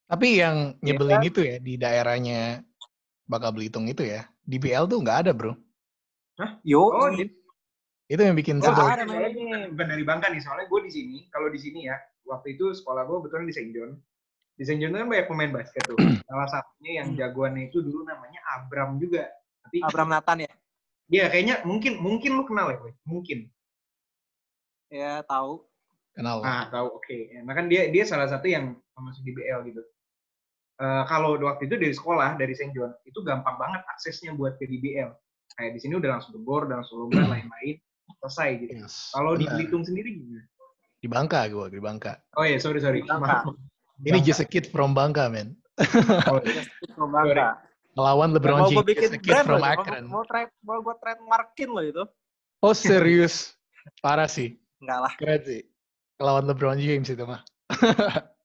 tapi 0.06 0.38
yang 0.38 0.78
nyebelin 0.86 1.18
itu 1.26 1.42
ya 1.42 1.58
di 1.58 1.74
daerahnya 1.74 2.62
bakal 3.26 3.50
Belitung 3.50 3.90
itu 3.90 4.06
ya 4.06 4.22
di 4.46 4.54
BL 4.62 4.86
tuh 4.86 5.02
nggak 5.02 5.18
ada 5.26 5.34
bro 5.34 5.58
yo 6.62 6.94
Oh, 6.94 7.10
di, 7.10 7.26
itu 8.06 8.22
yang 8.22 8.38
bikin 8.38 8.62
oh 8.62 8.70
sebel 8.70 8.86
ada 8.86 9.02
bukan 9.02 9.86
dari 9.90 10.04
Bangka 10.06 10.30
nih, 10.30 10.38
soalnya 10.38 10.70
gue 10.70 10.80
di 10.86 10.92
sini, 10.94 11.18
kalau 11.34 11.50
di 11.50 11.58
sini 11.58 11.90
ya, 11.90 11.98
waktu 12.22 12.54
itu 12.54 12.70
sekolah 12.70 13.02
gue 13.02 13.18
betulan 13.26 13.50
di 13.50 13.54
St. 13.54 13.74
John. 13.74 13.98
Di 14.56 14.64
St. 14.64 14.80
John 14.80 14.96
kan 14.96 15.04
banyak 15.06 15.28
pemain 15.28 15.52
basket 15.52 15.84
tuh. 15.84 15.96
Salah 16.28 16.48
satunya 16.48 17.04
yang 17.04 17.12
Hmm. 17.12 17.18
jagoannya 17.20 17.68
itu 17.68 17.84
dulu 17.84 18.02
namanya 18.02 18.40
Abram 18.56 18.96
juga. 18.96 19.28
Tapi 19.62 19.84
Abraham 19.84 20.10
Nathan 20.12 20.40
ya 20.48 20.52
dia 21.06 21.30
kayaknya 21.30 21.62
mungkin 21.62 22.02
mungkin 22.02 22.34
lu 22.34 22.42
kenal 22.42 22.66
ya, 22.66 22.82
boy. 22.82 22.90
Mungkin. 23.06 23.46
ya 24.86 25.22
tahu 25.22 25.62
kenal 26.14 26.42
Ah, 26.42 26.66
tahu. 26.66 26.98
Oke. 26.98 27.30
Nah, 27.42 27.54
kan 27.54 27.70
dia 27.70 27.90
dia 27.90 28.02
salah 28.02 28.26
satu 28.26 28.46
yang 28.46 28.74
masuk 28.96 29.22
di 29.22 29.30
BL 29.30 29.60
gitu. 29.70 29.82
Eh, 30.76 31.02
kalau 31.06 31.38
waktu 31.38 31.70
itu 31.70 31.76
dari 31.78 31.94
sekolah 31.94 32.34
dari 32.34 32.54
St. 32.58 32.74
John 32.74 32.90
itu 33.02 33.22
gampang 33.22 33.54
banget 33.54 33.86
aksesnya 33.86 34.34
buat 34.34 34.58
ke 34.58 34.66
DBL. 34.66 35.14
Kayak 35.54 35.72
di 35.72 35.80
sini 35.80 35.94
udah 35.96 36.18
langsung 36.18 36.36
ke 36.36 36.40
GOR, 36.42 36.66
udah 36.66 36.76
langsung 36.82 37.06
lomba 37.06 37.22
lain-lain 37.22 37.76
selesai 38.18 38.48
gitu. 38.60 38.72
Yes, 38.82 39.14
Kalau 39.14 39.38
di. 39.38 39.46
Belitung 39.46 39.82
sendiri 39.86 40.10
gimana? 40.16 40.42
di 40.96 41.12
Bangka 41.12 41.44
gue 41.46 41.66
di 41.70 41.78
Bangka 41.78 42.18
Oh 42.34 42.42
iya, 42.42 42.56
sorry 42.58 42.80
sorry. 42.82 43.04
Bangka. 43.04 43.46
Ini 43.98 44.18
just 44.20 44.38
a 44.38 44.44
kid 44.44 44.66
from 44.66 44.92
Bangka 44.92 45.26
man 45.26 45.56
Oh, 46.28 46.40
From 46.92 47.10
Bangka. 47.10 47.60
melawan 47.92 48.28
LeBron 48.30 48.58
mau 48.58 48.68
James 48.68 48.76
gue 48.76 48.86
bikin 48.86 49.08
just 49.08 49.16
a 49.16 49.18
kid 49.18 49.32
brand 49.32 49.46
from 49.46 49.62
Akron 49.62 50.04
mau, 50.04 50.20
trade, 50.22 50.52
mau 50.60 50.76
gue 50.78 50.94
trademarkin 50.96 51.68
loh 51.70 51.80
itu. 51.82 52.04
oh 52.60 52.72
serius 52.72 53.56
parah 53.98 54.26
sih 54.26 54.60
Enggak 54.78 54.98
lah. 55.00 55.12
keren 55.16 55.40
sih 55.42 55.62
lawan 56.16 56.44
LeBron 56.44 56.76
James 56.76 57.06
itu 57.06 57.24
mah 57.24 57.40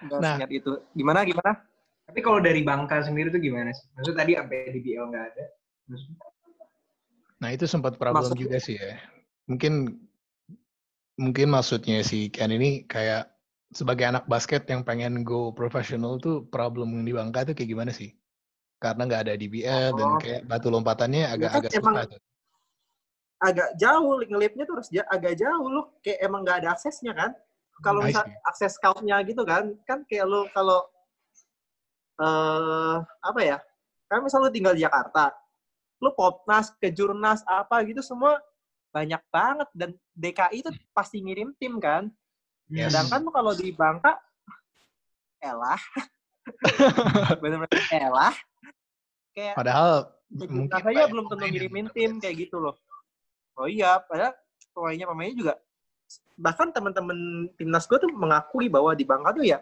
Enggak 0.00 0.18
Nah. 0.18 0.48
itu. 0.48 0.72
Gimana, 0.94 1.20
gimana? 1.22 1.60
Tapi 2.06 2.20
kalau 2.20 2.40
dari 2.40 2.62
Bangka 2.62 3.04
sendiri 3.04 3.28
tuh 3.28 3.36
gimana 3.38 3.68
sih? 3.70 3.84
Maksudnya 3.92 4.18
tadi 4.18 4.32
sampai 4.32 4.58
DBL 4.72 5.04
nggak 5.06 5.24
ada. 5.26 5.44
Maksudnya, 5.86 6.16
Nah 7.36 7.48
itu 7.50 7.64
sempat 7.64 7.96
problem 7.96 8.24
Maksud- 8.24 8.38
juga 8.38 8.56
sih 8.58 8.76
ya. 8.76 8.96
Mungkin 9.44 10.00
mungkin 11.16 11.46
maksudnya 11.48 12.00
si 12.00 12.28
Ken 12.28 12.48
ini 12.48 12.84
kayak 12.84 13.28
sebagai 13.70 14.02
anak 14.02 14.26
basket 14.26 14.66
yang 14.66 14.82
pengen 14.82 15.22
go 15.22 15.54
profesional 15.54 16.18
tuh 16.18 16.42
problem 16.50 17.06
di 17.06 17.14
Bangka 17.14 17.46
tuh 17.46 17.54
kayak 17.54 17.70
gimana 17.70 17.92
sih? 17.94 18.10
Karena 18.82 19.06
nggak 19.06 19.22
ada 19.28 19.34
DBL 19.38 19.94
dan 19.94 20.08
Oh. 20.10 20.18
kayak 20.18 20.42
batu 20.44 20.68
lompatannya 20.68 21.24
agak-agak 21.30 21.70
emang- 21.78 21.94
susah 21.94 22.04
tuh. 22.10 22.20
Agak 23.40 23.68
jauh, 23.80 24.20
ngelipnya 24.20 24.64
tuh 24.68 24.74
harus 24.76 24.90
agak 24.92 25.34
jauh. 25.38 25.64
Lu 25.70 25.82
kayak 26.04 26.18
emang 26.20 26.44
nggak 26.44 26.64
ada 26.64 26.68
aksesnya 26.76 27.16
kan? 27.16 27.32
Kalau 27.80 28.04
I 28.04 28.12
misal 28.12 28.24
see. 28.28 28.36
akses 28.44 28.72
scoutnya 28.76 29.16
gitu 29.24 29.40
kan, 29.48 29.72
kan 29.88 30.04
kayak 30.04 30.28
lu 30.28 30.44
kalau 30.52 30.84
eh 32.20 32.96
apa 33.00 33.40
ya? 33.40 33.56
Kan 34.10 34.20
misal 34.20 34.44
lu 34.44 34.52
tinggal 34.52 34.76
di 34.76 34.84
Jakarta, 34.84 35.32
lu 36.02 36.12
popnas, 36.12 36.74
ke 36.76 36.92
jurnas, 36.92 37.40
apa 37.48 37.80
gitu 37.88 38.02
semua 38.04 38.36
banyak 38.90 39.22
banget 39.30 39.68
dan 39.72 39.90
DKI 40.12 40.60
itu 40.60 40.70
pasti 40.92 41.22
ngirim 41.22 41.54
tim 41.56 41.78
kan. 41.80 42.10
Yes. 42.70 42.94
Sedangkan 42.94 43.26
lu 43.26 43.30
kalau 43.34 43.52
di 43.52 43.74
Bangka, 43.74 44.14
elah. 45.42 45.82
Bener-bener 47.42 47.82
elah. 47.90 48.34
Kayak 49.34 49.54
Padahal 49.58 49.92
mungkin 50.30 50.70
saja 50.70 50.86
banyak 50.86 51.06
belum 51.10 51.26
tentu 51.26 51.46
ngirimin 51.46 51.86
berprestasi. 51.90 52.14
tim 52.14 52.22
kayak 52.22 52.36
gitu 52.46 52.56
loh. 52.62 52.74
Oh 53.58 53.66
iya, 53.66 53.98
padahal 54.06 54.32
pemainnya 54.70 55.06
pemainnya 55.10 55.36
juga 55.36 55.54
bahkan 56.40 56.72
teman-teman 56.72 57.52
timnas 57.60 57.84
gue 57.84 58.00
tuh 58.00 58.10
mengakui 58.16 58.72
bahwa 58.72 58.96
di 58.96 59.04
Bangka 59.04 59.36
tuh 59.36 59.44
ya 59.44 59.60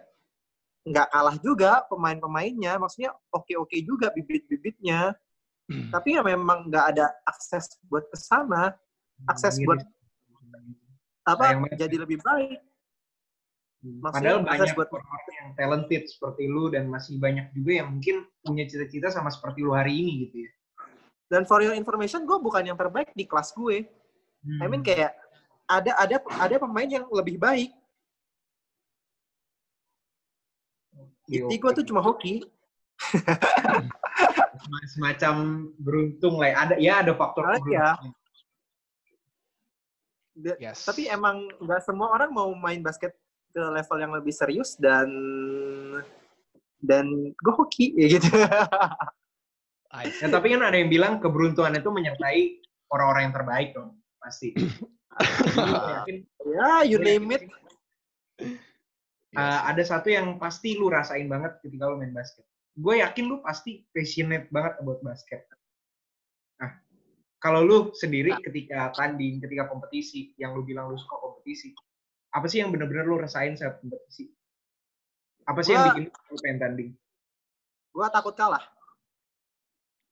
nggak 0.88 1.08
kalah 1.12 1.36
juga 1.44 1.84
pemain-pemainnya, 1.90 2.80
maksudnya 2.80 3.12
oke-oke 3.28 3.76
juga 3.84 4.08
bibit-bibitnya. 4.14 5.12
Hmm. 5.68 5.92
Tapi 5.92 6.16
ya 6.16 6.24
memang 6.24 6.72
nggak 6.72 6.84
ada 6.96 7.12
akses 7.28 7.76
buat 7.92 8.08
ke 8.08 8.16
sana, 8.16 8.72
akses 9.28 9.60
buat 9.60 9.84
apa 11.28 11.44
Sayang 11.44 11.60
banget. 11.68 11.76
jadi 11.76 11.96
lebih 12.08 12.18
baik. 12.24 12.58
Maksudnya 13.78 14.10
Padahal 14.10 14.38
banyak 14.42 14.74
buat- 14.74 14.90
orang 14.90 15.22
yang 15.38 15.50
talented 15.54 16.02
seperti 16.10 16.50
lu 16.50 16.66
dan 16.66 16.90
masih 16.90 17.14
banyak 17.16 17.54
juga 17.54 17.72
yang 17.78 17.94
mungkin 17.94 18.26
punya 18.42 18.66
cita-cita 18.66 19.06
sama 19.08 19.30
seperti 19.30 19.62
lu 19.62 19.70
hari 19.70 19.94
ini 19.94 20.26
gitu 20.26 20.36
ya. 20.42 20.50
Dan 21.30 21.46
for 21.46 21.62
your 21.62 21.76
information, 21.78 22.26
gue 22.26 22.38
bukan 22.40 22.64
yang 22.64 22.74
terbaik 22.74 23.14
di 23.14 23.22
kelas 23.22 23.54
gue. 23.54 23.86
I 23.86 23.86
Hmm. 24.42 24.66
mean 24.66 24.82
kayak 24.82 25.14
ada 25.68 25.94
ada 25.94 26.16
ada 26.18 26.56
pemain 26.58 26.88
yang 26.88 27.06
lebih 27.06 27.38
baik. 27.38 27.70
Iya, 31.28 31.44
Jadi 31.44 31.54
gue 31.54 31.70
tuh 31.76 31.86
cuma 31.86 32.00
hoki. 32.00 32.40
Sem- 34.58 34.88
semacam 34.90 35.34
beruntung 35.78 36.40
lah. 36.40 36.48
ya. 36.50 36.56
Ada 36.58 36.74
ya 36.80 36.94
ada 37.04 37.12
faktor 37.14 37.44
Ah, 37.46 37.60
iya. 37.62 37.88
Da- 40.34 40.58
Yes. 40.58 40.82
Tapi 40.82 41.06
emang 41.06 41.46
nggak 41.60 41.84
semua 41.84 42.10
orang 42.10 42.30
mau 42.32 42.50
main 42.56 42.80
basket 42.80 43.14
ke 43.58 43.64
level 43.74 43.98
yang 43.98 44.12
lebih 44.14 44.30
serius 44.30 44.78
dan 44.78 45.10
dan 46.78 47.10
gue 47.34 47.54
hoki 47.58 47.98
ya 47.98 48.06
gitu. 48.06 48.30
Ya, 50.22 50.28
tapi 50.30 50.54
kan 50.54 50.62
ada 50.62 50.76
yang 50.78 50.92
bilang 50.92 51.18
keberuntungan 51.18 51.74
itu 51.74 51.90
menyertai 51.90 52.62
orang-orang 52.94 53.22
yang 53.28 53.34
terbaik 53.34 53.68
dong, 53.74 53.98
pasti. 54.22 54.54
Ya, 56.48 56.86
you 56.86 57.02
name 57.02 57.28
it. 57.34 57.44
uh, 59.34 59.60
ada 59.68 59.82
satu 59.82 60.08
yang 60.08 60.38
pasti 60.38 60.78
lu 60.78 60.88
rasain 60.88 61.26
banget 61.26 61.58
ketika 61.60 61.90
lu 61.90 61.98
main 61.98 62.14
basket. 62.14 62.46
Gue 62.78 63.02
yakin 63.02 63.26
lu 63.26 63.42
pasti 63.42 63.84
passionate 63.90 64.46
banget 64.48 64.78
about 64.78 65.02
basket. 65.02 65.44
Nah, 66.62 66.70
kalau 67.42 67.66
lu 67.66 67.78
sendiri 67.98 68.32
ketika 68.40 68.94
tanding, 68.94 69.42
ketika 69.42 69.66
kompetisi, 69.66 70.32
yang 70.38 70.54
lu 70.54 70.62
bilang 70.62 70.88
lu 70.88 70.96
suka 70.96 71.18
kompetisi, 71.18 71.74
apa 72.38 72.46
sih 72.46 72.62
yang 72.62 72.70
bener-bener 72.70 73.02
lu 73.02 73.18
rasain 73.18 73.58
saat 73.58 73.82
kompetisi? 73.82 74.30
Apa 75.42 75.60
sih 75.66 75.74
yang 75.74 75.90
Gua- 75.90 75.90
bikin 75.98 76.04
lu 76.30 76.36
pengen 76.38 76.58
tanding? 76.62 76.90
Gue 77.90 78.06
takut 78.14 78.34
kalah. 78.38 78.62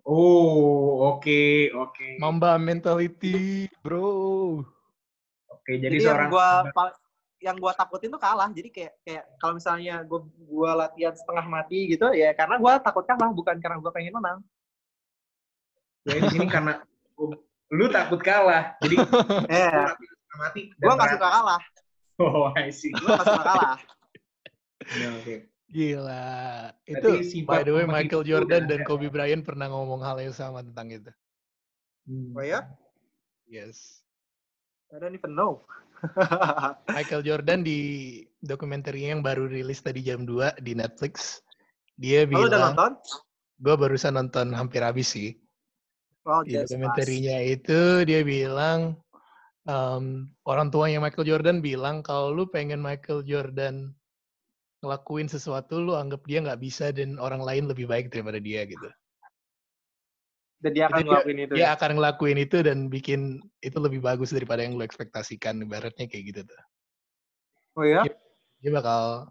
Oh, 0.06 1.14
oke, 1.14 1.70
oke. 1.74 2.08
Mamba 2.22 2.58
mentality, 2.58 3.66
bro. 3.82 4.62
Oke, 5.50 5.72
jadi, 5.82 5.98
Jadi, 5.98 6.06
seorang 6.06 6.30
yang 6.30 6.34
gue 6.34 6.48
yang 7.36 7.56
gua 7.58 7.74
takutin 7.74 8.10
tuh 8.10 8.22
kalah. 8.22 8.48
Jadi 8.54 8.70
kayak 8.70 8.92
kayak 9.02 9.24
kalau 9.42 9.58
misalnya 9.58 10.06
gue 10.06 10.20
gua 10.46 10.78
latihan 10.86 11.10
setengah 11.12 11.46
mati 11.46 11.90
gitu 11.90 12.06
ya 12.14 12.32
karena 12.32 12.56
gue 12.56 12.72
takut 12.80 13.02
kalah 13.02 13.28
bukan 13.34 13.58
karena 13.58 13.76
gue 13.82 13.92
pengen 13.92 14.14
menang. 14.14 14.38
ya 16.06 16.22
di 16.22 16.28
sini 16.30 16.46
karena 16.46 16.78
lu 17.74 17.86
takut 17.90 18.22
kalah. 18.22 18.78
Jadi 18.78 18.94
Eh, 19.52 19.68
latihan 19.74 20.14
setengah 20.16 20.38
mati. 20.38 20.60
gue 20.70 20.92
nggak 20.96 21.10
suka 21.18 21.28
kalah. 21.28 21.60
Oh, 22.22 22.48
I 22.56 22.72
see. 22.72 22.96
Nggak 22.96 23.20
suka 23.28 23.42
kalah. 23.44 23.76
Oke. 25.20 25.52
Gila. 25.68 26.24
Itu 26.88 27.08
Berarti 27.12 27.28
sifat 27.28 27.52
by 27.52 27.62
the 27.66 27.72
way 27.76 27.84
Michael 27.84 28.24
itu 28.24 28.28
Jordan 28.32 28.62
udah 28.64 28.78
dan. 28.80 28.88
Kobe 28.88 29.12
Bryant 29.12 29.42
pernah 29.44 29.68
ngomong 29.68 30.00
hal 30.00 30.16
yang 30.22 30.32
sama 30.32 30.64
tentang 30.64 30.88
itu. 30.94 31.12
Hmm. 32.08 32.32
Oh 32.32 32.40
ya? 32.40 32.64
Yes. 33.44 34.00
I 34.94 35.02
don't 35.02 35.12
even 35.12 35.34
know. 35.34 35.66
Michael 36.96 37.26
Jordan 37.26 37.66
di 37.66 37.78
dokumenterinya 38.40 39.18
yang 39.18 39.22
baru 39.24 39.50
rilis 39.50 39.82
tadi 39.82 40.00
jam 40.00 40.22
2 40.22 40.62
di 40.62 40.72
Netflix. 40.72 41.42
Dia 41.98 42.24
udah 42.24 42.30
bilang, 42.30 42.72
nonton? 42.76 42.92
gue 43.60 43.74
barusan 43.74 44.14
nonton 44.14 44.52
hampir 44.52 44.84
habis 44.84 45.10
sih. 45.10 45.34
Oh, 46.26 46.42
Di 46.42 46.58
dokumenterinya 46.58 47.38
itu 47.38 48.02
dia 48.02 48.20
bilang, 48.26 48.98
em, 49.66 50.30
orang 50.46 50.68
tuanya 50.70 50.98
Michael 51.02 51.26
Jordan 51.26 51.58
bilang, 51.58 52.00
kalau 52.00 52.30
lu 52.30 52.46
pengen 52.46 52.78
Michael 52.78 53.26
Jordan 53.26 53.90
ngelakuin 54.80 55.26
sesuatu, 55.26 55.82
lu 55.82 55.98
anggap 55.98 56.22
dia 56.24 56.38
nggak 56.42 56.62
bisa 56.62 56.94
dan 56.94 57.18
orang 57.18 57.42
lain 57.42 57.66
lebih 57.66 57.90
baik 57.90 58.08
daripada 58.14 58.38
dia 58.38 58.62
gitu. 58.64 58.86
Dan 60.62 60.72
dia 60.72 60.88
akan 60.88 61.02
dia- 61.02 61.08
ngelakuin 61.10 61.38
itu. 61.42 61.52
Dia 61.58 61.66
ya? 61.66 61.68
akan 61.76 61.90
ngelakuin 62.00 62.38
itu 62.40 62.56
dan 62.64 62.78
bikin 62.88 63.20
itu 63.60 63.76
lebih 63.76 64.00
bagus 64.00 64.32
daripada 64.32 64.64
yang 64.64 64.78
lu 64.78 64.86
ekspektasikan. 64.86 65.60
Ibaratnya 65.60 66.08
kayak 66.08 66.24
gitu 66.32 66.40
tuh. 66.48 66.62
Oh 67.76 67.84
ya? 67.84 68.02
Dia 68.64 68.70
bakal 68.72 69.28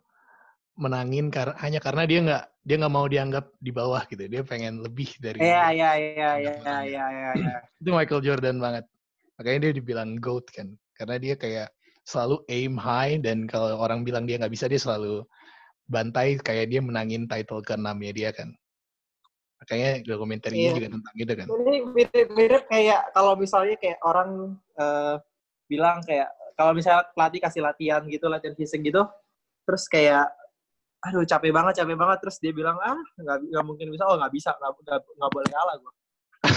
menangin 0.76 1.32
kar 1.32 1.56
hanya 1.64 1.80
karena 1.80 2.04
dia 2.04 2.20
nggak 2.20 2.44
dia 2.68 2.76
nggak 2.78 2.94
mau 2.94 3.08
dianggap 3.10 3.46
di 3.58 3.72
bawah 3.74 4.04
gitu. 4.06 4.28
Dia 4.30 4.46
pengen 4.46 4.84
lebih 4.86 5.10
dari 5.18 5.42
iya, 5.42 5.72
iya, 5.72 5.92
iya, 5.98 6.30
iya, 6.38 6.54
iya, 6.62 6.78
iya, 6.86 7.30
iya. 7.34 7.56
itu 7.82 7.90
Michael 7.90 8.22
Jordan 8.22 8.62
banget. 8.62 8.86
Makanya 9.36 9.70
dia 9.70 9.74
dibilang 9.76 10.20
GOAT 10.20 10.46
kan. 10.52 10.72
Karena 10.96 11.16
dia 11.20 11.36
kayak 11.36 11.70
selalu 12.06 12.46
aim 12.48 12.78
high 12.78 13.18
dan 13.20 13.50
kalau 13.50 13.76
orang 13.82 14.06
bilang 14.06 14.30
dia 14.30 14.38
nggak 14.38 14.54
bisa 14.54 14.70
dia 14.70 14.78
selalu 14.80 15.26
bantai 15.90 16.38
kayak 16.38 16.70
dia 16.70 16.82
menangin 16.82 17.26
title 17.26 17.62
ke-6-nya 17.66 18.12
dia 18.14 18.30
kan. 18.32 18.54
Makanya 19.62 20.06
dokumenterinya 20.06 20.70
Iya. 20.72 20.78
juga 20.78 20.90
tentang 20.94 21.16
itu 21.18 21.34
kan. 21.34 21.48
Ini 21.50 21.76
mirip-mirip 21.90 22.64
kayak 22.70 23.02
kalau 23.12 23.34
misalnya 23.34 23.76
kayak 23.82 24.00
orang 24.06 24.56
eh, 24.78 25.16
bilang 25.66 26.00
kayak 26.06 26.30
kalau 26.56 26.72
misalnya 26.72 27.04
pelatih 27.12 27.42
kasih 27.44 27.62
latihan 27.66 28.02
gitu, 28.08 28.26
latihan 28.32 28.56
fisik 28.56 28.80
gitu, 28.86 29.04
terus 29.68 29.90
kayak 29.92 30.32
aduh 31.04 31.22
capek 31.28 31.52
banget, 31.54 31.84
capek 31.84 31.98
banget, 32.00 32.18
terus 32.24 32.38
dia 32.42 32.54
bilang 32.56 32.78
ah 32.82 32.98
nggak 33.20 33.38
nggak 33.52 33.66
mungkin 33.66 33.88
bisa, 33.94 34.04
oh 34.10 34.16
nggak 34.18 34.34
bisa, 34.34 34.52
nggak 34.58 34.72
nggak 34.74 35.00
nggak 35.06 35.32
boleh 35.34 35.50
kalah 35.52 35.76
gue. 35.78 35.94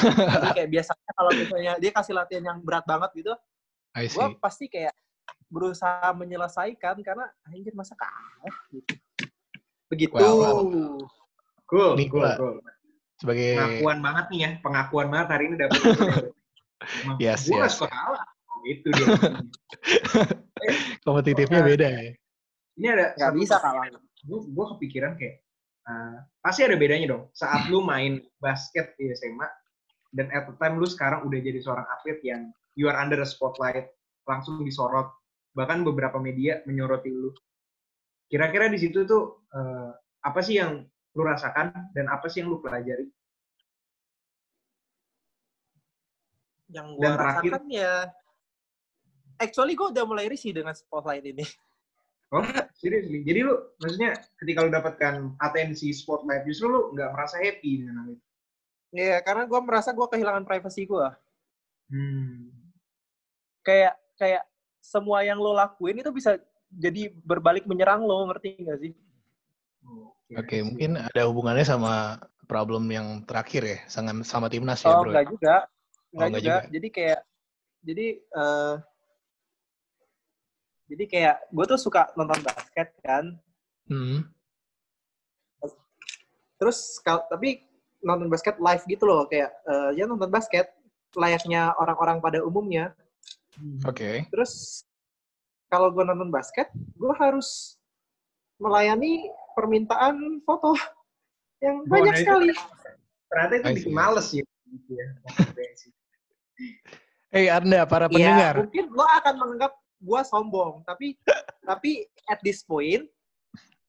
Jadi 0.07 0.49
kayak 0.55 0.71
biasanya 0.71 1.11
kalau 1.17 1.31
misalnya 1.35 1.73
dia 1.83 1.91
kasih 1.93 2.15
latihan 2.15 2.45
yang 2.55 2.59
berat 2.63 2.85
banget 2.87 3.11
gitu, 3.19 3.33
gue 3.95 4.27
pasti 4.39 4.71
kayak 4.71 4.95
berusaha 5.49 6.13
menyelesaikan 6.13 7.01
karena 7.01 7.25
anjir 7.49 7.73
masa 7.73 7.97
kalah 7.97 8.57
gitu. 8.73 8.95
Begitu. 9.89 10.15
Wow. 10.15 11.01
Cool, 11.69 12.01
Nih, 12.01 12.09
cool, 12.09 12.25
cool. 12.41 12.55
Sebagai 13.21 13.61
Pengakuan 13.61 13.99
banget 14.01 14.25
nih 14.33 14.41
ya, 14.41 14.51
pengakuan 14.65 15.07
banget 15.13 15.29
hari 15.37 15.45
ini 15.53 15.57
dapet. 15.61 15.81
Emang 17.05 17.17
Yes, 17.21 17.45
gue 17.45 17.59
gak 17.59 17.69
yes, 17.69 17.77
suka 17.77 17.89
kalah. 17.93 18.25
Gitu 18.65 18.89
dia. 18.95 19.07
kompetitifnya 21.07 21.61
Nah, 21.61 21.67
beda 21.67 21.89
ya. 21.89 22.13
Ini 22.79 22.87
ada 22.95 23.07
Nggak 23.19 23.33
satu 23.33 23.41
bisa 23.41 23.57
kalah. 23.59 23.85
gue 24.19 24.39
gue 24.51 24.67
kepikiran 24.77 25.13
kayak 25.15 25.47
uh, 25.87 26.19
pasti 26.43 26.67
ada 26.67 26.75
bedanya 26.75 27.07
dong 27.07 27.31
saat 27.33 27.71
lu 27.71 27.81
main 27.87 28.19
basket 28.43 28.99
di 28.99 29.15
SMA 29.15 29.47
dan 30.09 30.33
at 30.33 30.49
the 30.49 30.57
time 30.57 30.81
lu 30.81 30.89
sekarang 30.89 31.25
udah 31.25 31.39
jadi 31.39 31.61
seorang 31.61 31.85
atlet 31.85 32.19
yang 32.25 32.49
you 32.75 32.89
are 32.89 32.97
under 32.97 33.19
the 33.21 33.29
spotlight 33.29 33.93
langsung 34.25 34.65
disorot. 34.65 35.09
Bahkan 35.53 35.83
beberapa 35.83 36.17
media 36.17 36.63
menyoroti 36.65 37.11
lu. 37.11 37.33
Kira-kira 38.29 38.69
di 38.69 38.79
situ 38.79 39.03
tuh 39.05 39.45
uh, 39.53 39.91
apa 40.23 40.41
sih 40.41 40.61
yang 40.61 40.85
lu 41.17 41.23
rasakan 41.25 41.73
dan 41.93 42.07
apa 42.09 42.29
sih 42.29 42.45
yang 42.45 42.53
lu 42.53 42.61
pelajari? 42.61 43.09
Yang 46.69 46.87
gue 46.95 47.03
Dan 47.05 47.13
terakhir- 47.17 47.53
rasakan 47.57 47.65
ya, 47.73 47.93
actually 49.41 49.73
gue 49.73 49.89
udah 49.89 50.05
mulai 50.05 50.29
risih 50.29 50.53
dengan 50.53 50.77
spotlight 50.77 51.25
ini. 51.25 51.45
oh 52.29 52.45
seriously? 52.77 53.25
Jadi 53.25 53.41
lu 53.41 53.57
maksudnya 53.81 54.13
ketika 54.37 54.61
lu 54.61 54.71
dapatkan 54.71 55.33
atensi 55.41 55.97
spotlight 55.97 56.45
justru 56.45 56.69
lu 56.69 56.81
nggak 56.93 57.09
merasa 57.17 57.41
happy 57.41 57.81
dengan 57.89 58.13
itu 58.13 58.28
Iya, 58.89 59.21
karena 59.21 59.45
gue 59.45 59.61
merasa 59.61 59.93
gue 59.93 60.07
kehilangan 60.09 60.49
privasi 60.49 60.89
gue. 60.89 61.09
hmm. 61.93 62.53
Kayak 63.61 64.01
kayak 64.17 64.45
semua 64.81 65.21
yang 65.21 65.37
lo 65.37 65.53
lakuin 65.53 66.01
itu 66.01 66.09
bisa 66.09 66.41
jadi 66.73 67.13
berbalik 67.13 67.69
menyerang 67.69 68.01
lo, 68.05 68.25
ngerti 68.33 68.65
gak 68.65 68.81
sih? 68.81 68.93
Oke, 70.37 70.61
see. 70.61 70.65
mungkin 70.65 71.01
ada 71.01 71.29
hubungannya 71.29 71.65
sama 71.65 72.21
problem 72.49 72.89
yang 72.89 73.25
terakhir 73.29 73.63
ya, 73.65 73.79
sama 73.89 74.25
sama 74.25 74.49
timnas 74.49 74.81
ya, 74.81 74.97
Oh, 74.97 75.05
Bro. 75.05 75.13
enggak 75.13 75.29
juga. 75.29 75.57
Enggak 76.13 76.25
Oh, 76.25 76.29
enggak 76.29 76.43
juga. 76.45 76.57
juga. 76.57 76.73
Jadi 76.73 76.89
kayak 76.89 77.21
jadi 77.85 78.07
eh 78.21 78.75
jadi 80.89 81.05
kayak 81.05 81.37
gue 81.53 81.65
tuh 81.69 81.81
suka 81.81 82.09
nonton 82.17 82.41
basket 82.41 82.89
kan. 83.05 83.37
Hmm. 83.93 84.25
Terus 86.59 86.99
tapi 87.05 87.68
nonton 88.01 88.31
basket 88.31 88.57
live 88.59 88.85
gitu 88.87 89.05
loh 89.05 89.27
kayak 89.27 89.51
eh, 89.67 89.91
ya 89.99 90.07
nonton 90.07 90.31
basket 90.31 90.71
layaknya 91.17 91.73
orang-orang 91.77 92.21
pada 92.21 92.45
umumnya. 92.45 92.93
Oke. 93.83 94.29
Terus 94.31 94.85
kalau 95.67 95.91
gue 95.91 96.05
nonton 96.05 96.31
basket, 96.31 96.69
gue 96.75 97.15
harus 97.19 97.77
melayani 98.57 99.27
permintaan 99.53 100.41
foto 100.45 100.75
yang 101.59 101.83
Oh, 101.83 101.91
banyak 101.91 102.15
nah 102.15 102.21
sekali. 102.23 102.51
ternyata 103.29 103.53
itu 103.59 103.67
bikin 103.83 103.93
males 103.93 104.29
ya 104.33 104.45
gitu 104.47 104.91
ya 104.95 105.07
Hey 107.29 107.53
Anda, 107.53 107.85
para 107.85 108.09
Ya, 108.09 108.15
pendengar. 108.15 108.55
mungkin 108.65 108.85
lo 108.89 109.05
akan 109.05 109.35
menganggap 109.37 109.73
gue 110.01 110.21
sombong, 110.25 110.81
tapi 110.87 111.19
tapi 111.61 112.07
at 112.25 112.41
this 112.41 112.65
point, 112.65 113.05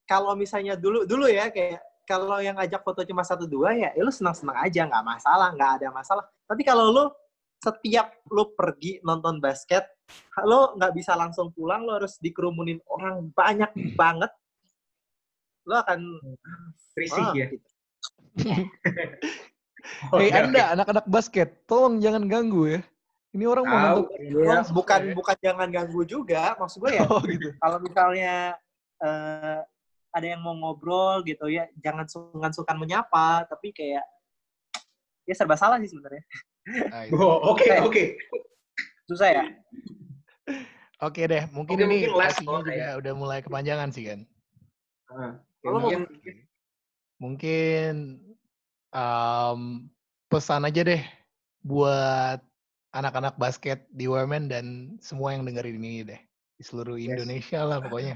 kalau 0.04 0.36
misalnya 0.36 0.76
dulu 0.76 1.06
dulu 1.08 1.30
ya 1.30 1.48
kayak 1.48 1.80
kalau 2.10 2.41
yang 2.41 2.58
ngajak 2.58 2.82
foto 2.82 3.06
cuma 3.06 3.22
satu 3.22 3.45
dua 3.45 3.78
ya, 3.78 3.93
ya 3.93 4.02
lu 4.02 4.10
senang 4.10 4.34
senang 4.34 4.58
aja 4.58 4.89
nggak 4.89 5.06
masalah, 5.06 5.54
nggak 5.54 5.72
ada 5.78 5.88
masalah. 5.93 6.26
Tapi 6.50 6.65
kalau 6.65 6.89
lu 6.89 7.06
setiap 7.62 8.17
lo 8.34 8.50
pergi 8.58 8.98
nonton 9.06 9.38
basket, 9.38 9.86
lo 10.41 10.74
nggak 10.74 10.98
bisa 10.98 11.13
langsung 11.13 11.54
pulang, 11.54 11.86
lo 11.86 12.02
harus 12.02 12.17
dikerumunin 12.17 12.82
orang 12.89 13.30
banyak 13.30 13.69
banget. 13.93 14.34
Lo 15.69 15.78
akan 15.86 16.02
Risih 16.98 17.22
ah, 17.22 17.34
ya. 17.38 17.45
gitu. 17.54 17.67
Oke, 20.10 20.26
Hei 20.26 20.30
oke. 20.34 20.38
Anda, 20.50 20.63
anak-anak 20.74 21.06
basket, 21.06 21.63
tolong 21.69 22.02
jangan 22.02 22.26
ganggu 22.26 22.67
ya. 22.67 22.82
Ini 23.38 23.45
orang 23.45 23.65
mau 23.69 23.78
Tahu. 23.78 24.02
nonton. 24.02 24.17
Iya, 24.17 24.58
bukan 24.74 25.02
ya. 25.06 25.13
bukan 25.13 25.38
jangan 25.45 25.67
ganggu 25.69 26.02
juga, 26.10 26.58
maksud 26.58 26.82
gue 26.82 26.91
ya. 26.98 27.06
Oh 27.13 27.22
gitu. 27.22 27.54
kalau 27.62 27.78
misalnya 27.80 28.58
eh, 28.98 29.62
ada 30.10 30.26
yang 30.26 30.41
mau 30.41 30.54
ngobrol 30.54 31.22
gitu 31.24 31.45
ya, 31.48 31.69
jangan 31.80 32.10
sungkan-sungkan 32.10 32.78
menyapa, 32.78 33.45
tapi 33.45 33.69
kayak 33.69 34.02
ya 35.24 35.34
serba 35.38 35.54
salah 35.54 35.78
sih 35.78 35.89
sebenarnya. 35.89 36.24
Oh, 37.13 37.54
Oke, 37.54 37.69
oke. 37.82 38.04
Susah 39.06 39.30
ya. 39.30 39.43
Oke 41.00 41.24
deh, 41.26 41.45
mungkin 41.54 41.78
Oke, 41.80 41.86
ini 41.86 41.98
mungkin 42.04 42.17
last 42.17 42.39
juga 42.41 42.62
kayak- 42.67 42.98
udah 43.00 43.13
mulai 43.15 43.39
kepanjangan 43.39 43.89
sih 43.93 44.04
kan. 44.10 44.19
Mau 45.63 45.80
mungkin 45.80 46.06
Mungkin 47.19 48.15
em, 48.89 49.62
pesan 50.28 50.63
aja 50.63 50.82
deh 50.88 51.04
buat 51.60 52.39
anak-anak 52.95 53.36
basket 53.36 53.84
di 53.91 54.08
Women 54.08 54.48
dan 54.48 54.65
semua 55.04 55.36
yang 55.36 55.43
dengerin 55.43 55.78
ini 55.84 56.08
deh 56.08 56.22
di 56.56 56.63
seluruh 56.63 56.95
Yes. 56.95 57.12
Indonesia 57.19 57.60
lah 57.62 57.84
pokoknya. 57.84 58.15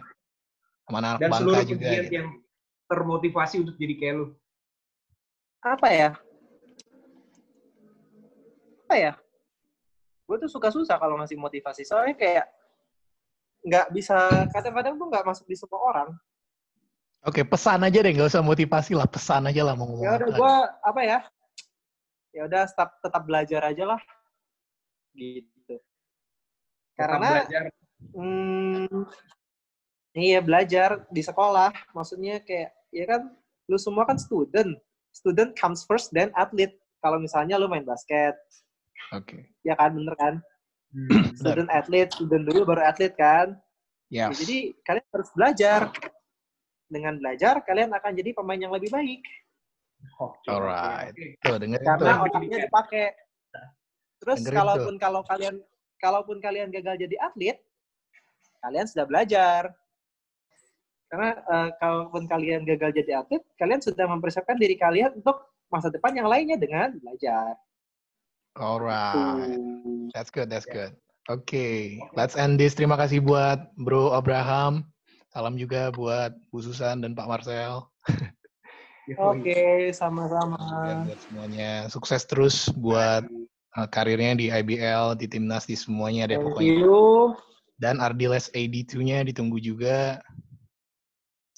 Sama 0.84 0.98
anak 1.00 1.20
dan 1.24 1.30
Bangka 1.32 1.40
seluruh 1.40 1.64
juga. 1.64 1.88
pegiat 1.88 2.06
gitu. 2.08 2.16
yang 2.20 2.28
termotivasi 2.92 3.56
untuk 3.64 3.76
jadi 3.80 3.94
kayak 3.96 4.16
lu. 4.20 4.28
Apa 5.64 5.88
ya? 5.90 6.10
Apa 8.84 8.96
ya? 9.00 9.14
Gue 10.28 10.38
tuh 10.44 10.52
suka 10.52 10.70
susah 10.72 11.00
kalau 11.00 11.16
ngasih 11.20 11.40
motivasi. 11.40 11.88
Soalnya 11.88 12.16
kayak 12.20 12.46
nggak 13.64 13.88
bisa, 13.96 14.44
kadang-kadang 14.52 15.00
tuh 15.00 15.08
nggak 15.08 15.24
masuk 15.24 15.48
di 15.48 15.56
semua 15.56 15.80
orang. 15.80 16.10
Oke, 17.24 17.48
pesan 17.48 17.88
aja 17.88 18.04
deh, 18.04 18.12
nggak 18.12 18.28
usah 18.28 18.44
motivasi 18.44 19.00
lah, 19.00 19.08
pesan 19.08 19.48
aja 19.48 19.64
lah 19.64 19.80
mau 19.80 19.88
ngomong 19.88 20.04
Ya 20.04 20.20
udah 20.20 20.30
gue 20.36 20.56
apa 20.84 21.02
ya? 21.08 21.20
Ya 22.36 22.42
udah 22.44 22.68
tetap 22.68 23.00
tetap 23.00 23.24
belajar 23.24 23.62
aja 23.64 23.84
lah. 23.96 24.02
Gitu. 25.16 25.80
Tetap 25.80 27.00
Karena 27.00 27.30
belajar. 27.40 27.64
Hmm, 28.12 29.08
iya 30.14 30.40
belajar 30.40 31.06
di 31.10 31.22
sekolah. 31.22 31.74
Maksudnya 31.94 32.42
kayak 32.42 32.72
ya 32.94 33.06
kan 33.10 33.22
lu 33.70 33.78
semua 33.78 34.06
kan 34.06 34.18
student. 34.18 34.78
Student 35.14 35.54
comes 35.58 35.86
first 35.86 36.10
then 36.14 36.34
athlete. 36.34 36.74
Kalau 37.04 37.20
misalnya 37.20 37.60
lu 37.60 37.68
main 37.68 37.84
basket, 37.84 38.32
Oke. 39.12 39.52
ya 39.68 39.76
kan 39.76 39.92
bener 39.92 40.16
kan? 40.16 40.34
Hmm. 40.96 41.36
Student 41.44 41.68
athlete, 41.68 42.16
student 42.16 42.48
dulu 42.48 42.64
baru 42.64 42.88
atlet 42.88 43.12
kan? 43.20 43.60
Ya. 44.08 44.32
Ya, 44.32 44.36
jadi 44.40 44.72
kalian 44.88 45.08
harus 45.12 45.30
belajar. 45.36 45.82
Dengan 46.88 47.18
belajar 47.18 47.58
kalian 47.66 47.90
akan 47.90 48.12
jadi 48.14 48.38
pemain 48.38 48.60
yang 48.62 48.70
lebih 48.70 48.94
baik 48.94 49.26
Oke, 50.20 50.48
Alright. 50.52 51.16
Tuh, 51.42 51.58
dengerin 51.58 51.86
karena 51.86 52.12
tuh. 52.20 52.26
otaknya 52.28 52.58
dipakai. 52.68 53.06
Terus 54.20 54.40
Dengerin 54.44 54.58
kalaupun 54.60 54.96
kalau 55.00 55.22
kalian 55.28 55.56
kalaupun 56.00 56.38
kalian 56.44 56.70
gagal 56.72 56.96
jadi 57.00 57.16
atlet, 57.24 57.58
kalian 58.64 58.88
sudah 58.88 59.06
belajar. 59.08 59.72
Karena 61.14 61.30
eh, 61.38 61.70
kalaupun 61.78 62.26
kalian 62.26 62.66
gagal 62.66 62.90
jadi 62.98 63.22
atlet, 63.22 63.46
kalian 63.62 63.78
sudah 63.86 64.10
mempersiapkan 64.10 64.58
diri 64.58 64.74
kalian 64.74 65.14
untuk 65.22 65.46
masa 65.70 65.94
depan 65.94 66.10
yang 66.18 66.26
lainnya 66.26 66.58
dengan 66.58 66.90
belajar. 66.98 67.54
Alright. 68.58 69.14
Tuh. 69.54 70.10
That's 70.18 70.34
good, 70.34 70.50
that's 70.50 70.66
good. 70.66 70.98
Oke, 71.30 72.02
let's 72.18 72.34
end 72.34 72.58
this. 72.58 72.74
Terima 72.74 72.98
kasih 72.98 73.22
buat 73.22 73.62
Bro 73.78 74.18
Abraham. 74.18 74.90
Salam 75.30 75.54
juga 75.54 75.94
buat 75.94 76.34
Bu 76.50 76.66
Susan 76.66 77.06
dan 77.06 77.14
Pak 77.14 77.30
Marcel. 77.30 77.86
Oke, 79.22 79.94
sama-sama. 79.94 80.58
Dan 80.82 81.14
buat 81.14 81.22
semuanya 81.30 81.72
sukses 81.94 82.26
terus 82.26 82.74
buat 82.74 83.22
uh, 83.78 83.88
karirnya 83.94 84.34
di 84.34 84.50
IBL, 84.50 85.14
di 85.22 85.30
timnas, 85.30 85.70
di 85.70 85.78
semuanya 85.78 86.26
deh 86.26 86.42
Thank 86.42 86.58
pokoknya. 86.58 86.74
you. 86.74 87.38
Dan 87.78 88.02
Ardiles 88.02 88.50
AD2-nya 88.58 89.30
ditunggu 89.30 89.62
juga. 89.62 90.26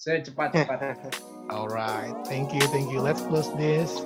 Secepat-cepatnya. 0.06 1.10
Alright, 1.50 2.13
thank 2.30 2.54
you, 2.54 2.62
thank 2.70 2.94
you. 2.94 3.02
Let's 3.02 3.26
close 3.26 3.50
this. 3.58 4.06